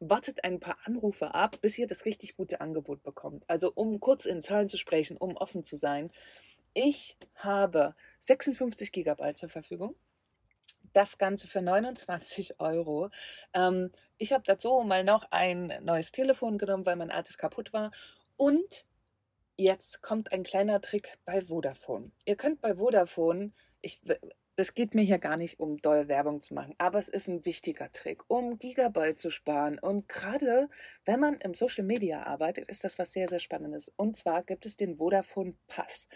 Wartet 0.02 0.44
ein 0.44 0.60
paar 0.60 0.78
Anrufe 0.84 1.34
ab, 1.34 1.60
bis 1.62 1.78
ihr 1.78 1.88
das 1.88 2.04
richtig 2.04 2.36
gute 2.36 2.60
Angebot 2.60 3.02
bekommt. 3.02 3.46
Also 3.48 3.72
um 3.74 4.02
kurz 4.02 4.26
in 4.26 4.42
Zahlen 4.42 4.68
zu 4.68 4.76
sprechen, 4.76 5.16
um 5.16 5.38
offen 5.38 5.64
zu 5.64 5.78
sein. 5.78 6.12
Ich 6.74 7.18
habe 7.36 7.96
56 8.20 8.92
Gigabyte 8.92 9.38
zur 9.38 9.48
Verfügung 9.48 9.96
das 10.96 11.18
Ganze 11.18 11.48
für 11.48 11.62
29 11.62 12.60
Euro. 12.60 13.10
Ähm, 13.54 13.92
ich 14.18 14.32
habe 14.34 14.44
dazu 14.46 14.82
mal 14.86 15.04
noch 15.04 15.26
ein 15.32 15.74
neues 15.84 16.12
Telefon 16.12 16.58
genommen, 16.58 16.86
weil 16.86 16.96
mein 16.96 17.12
altes 17.12 17.38
kaputt 17.38 17.74
war. 17.74 17.92
Und 18.38 18.86
jetzt 19.58 20.02
kommt 20.02 20.32
ein 20.32 20.44
kleiner 20.44 20.82
Trick 20.82 21.18
bei 21.26 21.42
Vodafone. 21.42 22.12
Ihr 22.26 22.36
könnt 22.36 22.62
bei 22.62 22.76
Vodafone, 22.76 23.52
ich, 23.82 24.02
das 24.56 24.74
geht 24.74 24.96
mir 24.96 25.04
hier 25.04 25.20
gar 25.20 25.36
nicht 25.36 25.60
um 25.60 25.78
doll 25.78 26.08
Werbung 26.08 26.40
zu 26.40 26.54
machen, 26.54 26.76
aber 26.78 26.98
es 26.98 27.10
ist 27.10 27.28
ein 27.28 27.44
wichtiger 27.44 27.92
Trick, 27.92 28.24
um 28.30 28.58
Gigabyte 28.58 29.20
zu 29.20 29.30
sparen. 29.30 29.80
Und 29.80 30.08
gerade 30.08 30.70
wenn 31.04 31.20
man 31.20 31.36
im 31.36 31.54
Social 31.54 31.84
Media 31.84 32.24
arbeitet, 32.24 32.70
ist 32.70 32.86
das 32.86 32.98
was 32.98 33.12
sehr, 33.12 33.28
sehr 33.28 33.40
Spannendes. 33.40 33.92
Und 33.98 34.16
zwar 34.16 34.44
gibt 34.44 34.66
es 34.66 34.78
den 34.78 34.98
Vodafone 34.98 35.56
Pass. 35.68 36.08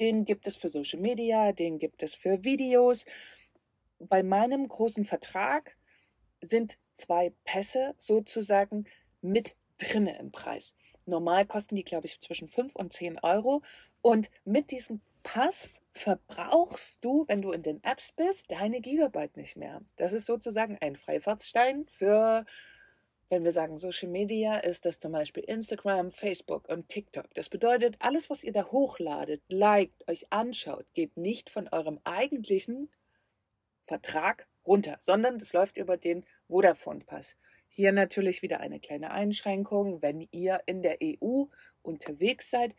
Den 0.00 0.24
gibt 0.24 0.46
es 0.48 0.56
für 0.56 0.68
Social 0.68 0.98
Media, 0.98 1.52
den 1.52 1.78
gibt 1.78 2.02
es 2.02 2.14
für 2.14 2.42
Videos 2.42 3.04
bei 4.00 4.22
meinem 4.22 4.66
großen 4.66 5.04
Vertrag 5.04 5.76
sind 6.40 6.78
zwei 6.94 7.32
Pässe 7.44 7.94
sozusagen 7.98 8.86
mit 9.20 9.56
drinne 9.78 10.18
im 10.18 10.32
Preis. 10.32 10.74
Normal 11.06 11.46
kosten 11.46 11.76
die, 11.76 11.84
glaube 11.84 12.06
ich, 12.06 12.20
zwischen 12.20 12.48
5 12.48 12.76
und 12.76 12.92
10 12.92 13.18
Euro. 13.20 13.62
Und 14.02 14.30
mit 14.44 14.70
diesem 14.70 15.00
Pass 15.22 15.80
verbrauchst 15.92 17.04
du, 17.04 17.24
wenn 17.28 17.42
du 17.42 17.52
in 17.52 17.62
den 17.62 17.82
Apps 17.84 18.12
bist, 18.12 18.50
deine 18.50 18.80
Gigabyte 18.80 19.36
nicht 19.36 19.56
mehr. 19.56 19.82
Das 19.96 20.12
ist 20.12 20.26
sozusagen 20.26 20.78
ein 20.80 20.96
Freifahrtsstein 20.96 21.86
für, 21.86 22.46
wenn 23.28 23.44
wir 23.44 23.52
sagen 23.52 23.78
Social 23.78 24.08
Media, 24.08 24.58
ist 24.58 24.86
das 24.86 24.98
zum 24.98 25.12
Beispiel 25.12 25.44
Instagram, 25.44 26.10
Facebook 26.10 26.68
und 26.68 26.88
TikTok. 26.88 27.34
Das 27.34 27.50
bedeutet, 27.50 27.96
alles, 27.98 28.30
was 28.30 28.42
ihr 28.42 28.52
da 28.52 28.70
hochladet, 28.70 29.42
liked, 29.48 30.08
euch 30.08 30.32
anschaut, 30.32 30.86
geht 30.94 31.18
nicht 31.18 31.50
von 31.50 31.68
eurem 31.68 32.00
eigentlichen 32.04 32.90
Vertrag 33.90 34.46
runter, 34.64 34.98
sondern 35.00 35.40
das 35.40 35.52
läuft 35.52 35.76
über 35.76 35.96
den 35.96 36.24
Vodafone-Pass. 36.46 37.34
Hier 37.68 37.90
natürlich 37.90 38.40
wieder 38.40 38.60
eine 38.60 38.78
kleine 38.78 39.10
Einschränkung. 39.10 40.00
Wenn 40.00 40.28
ihr 40.30 40.60
in 40.66 40.80
der 40.80 40.98
EU 41.02 41.46
unterwegs 41.82 42.50
seid, 42.50 42.76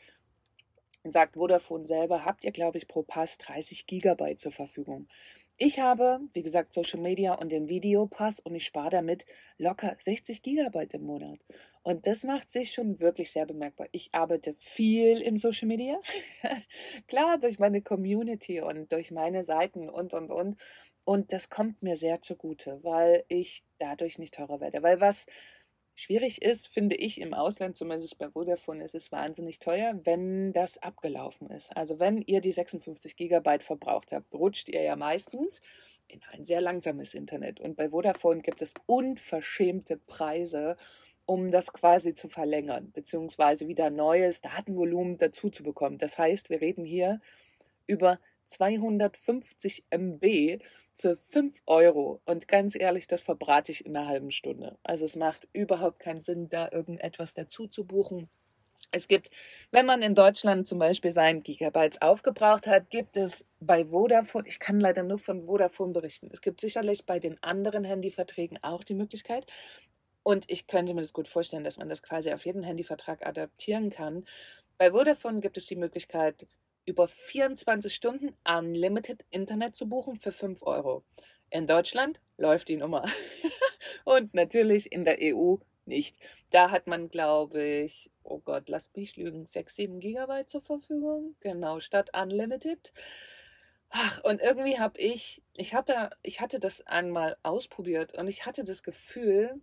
sagt 1.03 1.35
Vodafone 1.35 1.85
selber, 1.85 2.23
habt 2.23 2.45
ihr, 2.45 2.51
glaube 2.51 2.77
ich, 2.77 2.87
pro 2.87 3.03
Pass 3.03 3.37
30 3.39 3.87
Gigabyte 3.87 4.39
zur 4.39 4.53
Verfügung. 4.53 5.09
Ich 5.57 5.79
habe, 5.79 6.21
wie 6.33 6.43
gesagt, 6.43 6.73
Social 6.73 7.01
Media 7.01 7.33
und 7.33 7.51
den 7.51 7.67
Videopass 7.67 8.39
und 8.39 8.55
ich 8.55 8.65
spare 8.65 8.89
damit 8.89 9.25
locker 9.57 9.95
60 9.99 10.41
Gigabyte 10.41 10.93
im 10.93 11.03
Monat. 11.03 11.39
Und 11.83 12.07
das 12.07 12.23
macht 12.23 12.49
sich 12.49 12.73
schon 12.73 12.99
wirklich 12.99 13.31
sehr 13.31 13.45
bemerkbar. 13.45 13.87
Ich 13.91 14.09
arbeite 14.13 14.55
viel 14.57 15.21
im 15.21 15.37
Social 15.37 15.67
Media. 15.67 15.99
Klar, 17.07 17.37
durch 17.37 17.59
meine 17.59 17.81
Community 17.81 18.61
und 18.61 18.91
durch 18.91 19.11
meine 19.11 19.43
Seiten 19.43 19.89
und, 19.89 20.13
und, 20.13 20.31
und. 20.31 20.59
Und 21.03 21.33
das 21.33 21.49
kommt 21.49 21.81
mir 21.81 21.95
sehr 21.95 22.21
zugute, 22.21 22.79
weil 22.83 23.23
ich 23.27 23.63
dadurch 23.79 24.19
nicht 24.19 24.35
teurer 24.35 24.61
werde. 24.61 24.83
Weil 24.83 25.01
was 25.01 25.25
schwierig 25.95 26.41
ist, 26.41 26.67
finde 26.67 26.95
ich 26.95 27.19
im 27.19 27.33
Ausland, 27.33 27.75
zumindest 27.75 28.17
bei 28.17 28.29
Vodafone, 28.29 28.83
ist 28.83 28.95
es 28.95 29.11
wahnsinnig 29.11 29.59
teuer, 29.59 29.99
wenn 30.03 30.53
das 30.53 30.77
abgelaufen 30.77 31.49
ist. 31.49 31.75
Also 31.75 31.99
wenn 31.99 32.21
ihr 32.21 32.41
die 32.41 32.51
56 32.51 33.15
Gigabyte 33.15 33.63
verbraucht 33.63 34.11
habt, 34.11 34.33
rutscht 34.35 34.69
ihr 34.69 34.81
ja 34.81 34.95
meistens 34.95 35.61
in 36.07 36.21
ein 36.31 36.43
sehr 36.43 36.61
langsames 36.61 37.13
Internet. 37.13 37.59
Und 37.59 37.75
bei 37.75 37.89
Vodafone 37.89 38.41
gibt 38.41 38.61
es 38.61 38.73
unverschämte 38.85 39.97
Preise, 39.97 40.75
um 41.25 41.51
das 41.51 41.71
quasi 41.71 42.13
zu 42.13 42.29
verlängern, 42.29 42.91
beziehungsweise 42.91 43.67
wieder 43.67 43.89
neues 43.89 44.41
Datenvolumen 44.41 45.17
dazu 45.17 45.49
zu 45.49 45.63
bekommen. 45.63 45.97
Das 45.97 46.17
heißt, 46.17 46.49
wir 46.49 46.61
reden 46.61 46.83
hier 46.83 47.21
über 47.87 48.19
250 48.51 49.85
MB 49.89 50.59
für 50.93 51.15
5 51.15 51.61
Euro. 51.65 52.21
Und 52.25 52.47
ganz 52.47 52.75
ehrlich, 52.75 53.07
das 53.07 53.21
verbrate 53.21 53.71
ich 53.71 53.85
in 53.85 53.95
einer 53.95 54.07
halben 54.07 54.31
Stunde. 54.31 54.77
Also 54.83 55.05
es 55.05 55.15
macht 55.15 55.47
überhaupt 55.53 55.99
keinen 55.99 56.19
Sinn, 56.19 56.49
da 56.49 56.69
irgendetwas 56.71 57.33
dazu 57.33 57.67
zu 57.67 57.85
buchen. 57.85 58.29
Es 58.91 59.07
gibt, 59.07 59.29
wenn 59.71 59.85
man 59.85 60.01
in 60.01 60.15
Deutschland 60.15 60.67
zum 60.67 60.79
Beispiel 60.79 61.11
sein 61.11 61.43
Gigabytes 61.43 62.01
aufgebraucht 62.01 62.67
hat, 62.67 62.89
gibt 62.89 63.15
es 63.15 63.45
bei 63.59 63.85
Vodafone, 63.85 64.47
ich 64.47 64.59
kann 64.59 64.79
leider 64.79 65.03
nur 65.03 65.17
von 65.17 65.45
Vodafone 65.45 65.93
berichten, 65.93 66.29
es 66.33 66.41
gibt 66.41 66.59
sicherlich 66.59 67.05
bei 67.05 67.19
den 67.19 67.41
anderen 67.43 67.83
Handyverträgen 67.83 68.59
auch 68.63 68.83
die 68.83 68.95
Möglichkeit. 68.95 69.45
Und 70.23 70.45
ich 70.51 70.67
könnte 70.67 70.93
mir 70.93 71.01
das 71.01 71.13
gut 71.13 71.27
vorstellen, 71.27 71.63
dass 71.63 71.77
man 71.77 71.89
das 71.89 72.03
quasi 72.03 72.31
auf 72.31 72.45
jeden 72.45 72.63
Handyvertrag 72.63 73.25
adaptieren 73.25 73.89
kann. 73.89 74.25
Bei 74.77 74.91
Vodafone 74.91 75.39
gibt 75.39 75.57
es 75.57 75.67
die 75.67 75.75
Möglichkeit, 75.75 76.47
über 76.91 77.07
24 77.07 77.95
Stunden 77.95 78.35
Unlimited 78.43 79.23
Internet 79.29 79.77
zu 79.77 79.87
buchen 79.87 80.19
für 80.19 80.33
5 80.33 80.61
Euro. 80.63 81.05
In 81.49 81.65
Deutschland 81.65 82.19
läuft 82.37 82.67
die 82.67 82.75
Nummer. 82.75 83.05
Und 84.03 84.33
natürlich 84.33 84.91
in 84.91 85.05
der 85.05 85.19
EU 85.21 85.55
nicht. 85.85 86.17
Da 86.49 86.69
hat 86.69 86.87
man, 86.87 87.07
glaube 87.07 87.63
ich, 87.63 88.11
oh 88.23 88.39
Gott, 88.39 88.67
lasst 88.67 88.97
mich 88.97 89.15
lügen, 89.15 89.45
6, 89.45 89.73
7 89.73 89.99
Gigabyte 90.01 90.49
zur 90.49 90.61
Verfügung. 90.61 91.35
Genau, 91.39 91.79
statt 91.79 92.09
Unlimited. 92.13 92.91
Ach, 93.89 94.21
und 94.25 94.41
irgendwie 94.41 94.77
habe 94.77 94.99
ich, 94.99 95.41
ich 95.53 95.73
habe 95.73 96.09
ich 96.23 96.41
hatte 96.41 96.59
das 96.59 96.85
einmal 96.87 97.37
ausprobiert 97.41 98.17
und 98.17 98.27
ich 98.27 98.45
hatte 98.45 98.65
das 98.65 98.83
Gefühl, 98.83 99.61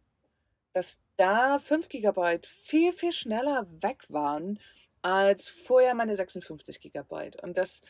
dass 0.72 0.98
da 1.18 1.58
5 1.58 1.90
Gigabyte 1.90 2.46
viel, 2.46 2.94
viel 2.94 3.12
schneller 3.12 3.66
weg 3.82 4.04
waren 4.08 4.58
als 5.02 5.48
vorher 5.48 5.94
meine 5.94 6.14
56 6.14 6.80
Gigabyte. 6.80 7.42
Und 7.42 7.56
das, 7.56 7.82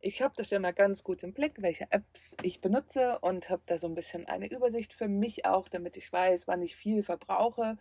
ich 0.00 0.22
habe 0.22 0.34
das 0.36 0.50
ja 0.50 0.58
mal 0.58 0.72
ganz 0.72 1.02
gut 1.02 1.22
im 1.22 1.32
Blick, 1.32 1.62
welche 1.62 1.86
Apps 1.90 2.36
ich 2.42 2.60
benutze 2.60 3.18
und 3.20 3.50
habe 3.50 3.62
da 3.66 3.78
so 3.78 3.86
ein 3.86 3.94
bisschen 3.94 4.26
eine 4.26 4.50
Übersicht 4.50 4.92
für 4.92 5.08
mich 5.08 5.46
auch, 5.46 5.68
damit 5.68 5.96
ich 5.96 6.12
weiß, 6.12 6.46
wann 6.46 6.62
ich 6.62 6.76
viel 6.76 7.02
verbrauche. 7.02 7.76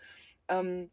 Ähm, 0.48 0.92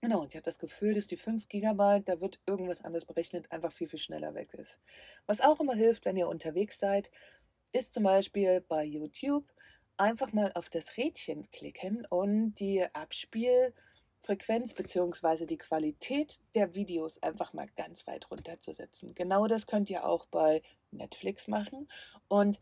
genau, 0.00 0.20
und 0.20 0.28
ich 0.28 0.36
habe 0.36 0.44
das 0.44 0.58
Gefühl, 0.58 0.94
dass 0.94 1.06
die 1.06 1.16
5 1.16 1.48
Gigabyte, 1.48 2.08
da 2.08 2.20
wird 2.20 2.40
irgendwas 2.46 2.82
anders 2.82 3.04
berechnet, 3.04 3.50
einfach 3.50 3.72
viel, 3.72 3.88
viel 3.88 3.98
schneller 3.98 4.34
weg 4.34 4.54
ist. 4.54 4.78
Was 5.26 5.40
auch 5.40 5.60
immer 5.60 5.74
hilft, 5.74 6.04
wenn 6.04 6.16
ihr 6.16 6.28
unterwegs 6.28 6.78
seid, 6.78 7.10
ist 7.72 7.94
zum 7.94 8.04
Beispiel 8.04 8.60
bei 8.60 8.84
YouTube 8.84 9.44
einfach 9.96 10.32
mal 10.32 10.52
auf 10.54 10.68
das 10.68 10.96
Rädchen 10.96 11.50
klicken 11.50 12.06
und 12.06 12.54
die 12.54 12.84
Abspiel- 12.94 13.72
Frequenz 14.22 14.72
bzw. 14.72 15.46
die 15.46 15.58
Qualität 15.58 16.40
der 16.54 16.74
Videos 16.74 17.20
einfach 17.22 17.52
mal 17.52 17.66
ganz 17.76 18.06
weit 18.06 18.30
runterzusetzen. 18.30 19.14
Genau 19.14 19.48
das 19.48 19.66
könnt 19.66 19.90
ihr 19.90 20.04
auch 20.06 20.26
bei 20.26 20.62
Netflix 20.92 21.48
machen. 21.48 21.88
Und 22.28 22.60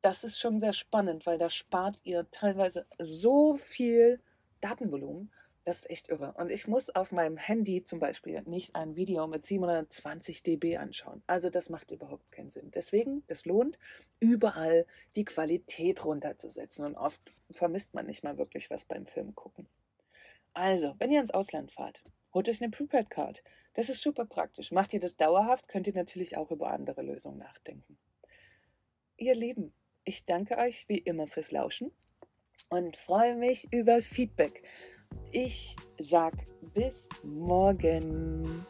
das 0.00 0.24
ist 0.24 0.40
schon 0.40 0.58
sehr 0.58 0.72
spannend, 0.72 1.26
weil 1.26 1.36
da 1.36 1.50
spart 1.50 2.00
ihr 2.02 2.30
teilweise 2.30 2.86
so 2.98 3.56
viel 3.56 4.20
Datenvolumen. 4.62 5.30
Das 5.64 5.80
ist 5.80 5.90
echt 5.90 6.08
irre. 6.08 6.32
Und 6.38 6.50
ich 6.50 6.66
muss 6.66 6.88
auf 6.90 7.12
meinem 7.12 7.36
Handy 7.36 7.84
zum 7.84 8.00
Beispiel 8.00 8.40
nicht 8.46 8.74
ein 8.74 8.96
Video 8.96 9.26
mit 9.26 9.44
720 9.44 10.42
dB 10.42 10.78
anschauen. 10.78 11.22
Also 11.26 11.50
das 11.50 11.68
macht 11.68 11.90
überhaupt 11.90 12.32
keinen 12.32 12.50
Sinn. 12.50 12.70
Deswegen, 12.74 13.22
das 13.28 13.44
lohnt, 13.44 13.78
überall 14.18 14.86
die 15.14 15.26
Qualität 15.26 16.04
runterzusetzen. 16.06 16.86
Und 16.86 16.96
oft 16.96 17.20
vermisst 17.50 17.92
man 17.92 18.06
nicht 18.06 18.24
mal 18.24 18.38
wirklich 18.38 18.70
was 18.70 18.86
beim 18.86 19.06
Film 19.06 19.34
gucken. 19.34 19.68
Also, 20.54 20.94
wenn 20.98 21.10
ihr 21.10 21.20
ins 21.20 21.30
Ausland 21.30 21.72
fahrt, 21.72 22.02
holt 22.34 22.48
euch 22.48 22.62
eine 22.62 22.70
Prepaid 22.70 23.10
Card. 23.10 23.42
Das 23.74 23.88
ist 23.88 24.02
super 24.02 24.26
praktisch. 24.26 24.70
Macht 24.70 24.92
ihr 24.92 25.00
das 25.00 25.16
dauerhaft, 25.16 25.68
könnt 25.68 25.86
ihr 25.86 25.94
natürlich 25.94 26.36
auch 26.36 26.50
über 26.50 26.70
andere 26.70 27.02
Lösungen 27.02 27.38
nachdenken. 27.38 27.98
Ihr 29.16 29.34
Lieben, 29.34 29.72
ich 30.04 30.24
danke 30.24 30.58
euch 30.58 30.88
wie 30.88 30.98
immer 30.98 31.26
fürs 31.26 31.52
Lauschen 31.52 31.92
und 32.68 32.96
freue 32.96 33.36
mich 33.36 33.72
über 33.72 34.02
Feedback. 34.02 34.62
Ich 35.30 35.76
sag 35.98 36.34
bis 36.74 37.08
morgen. 37.22 38.66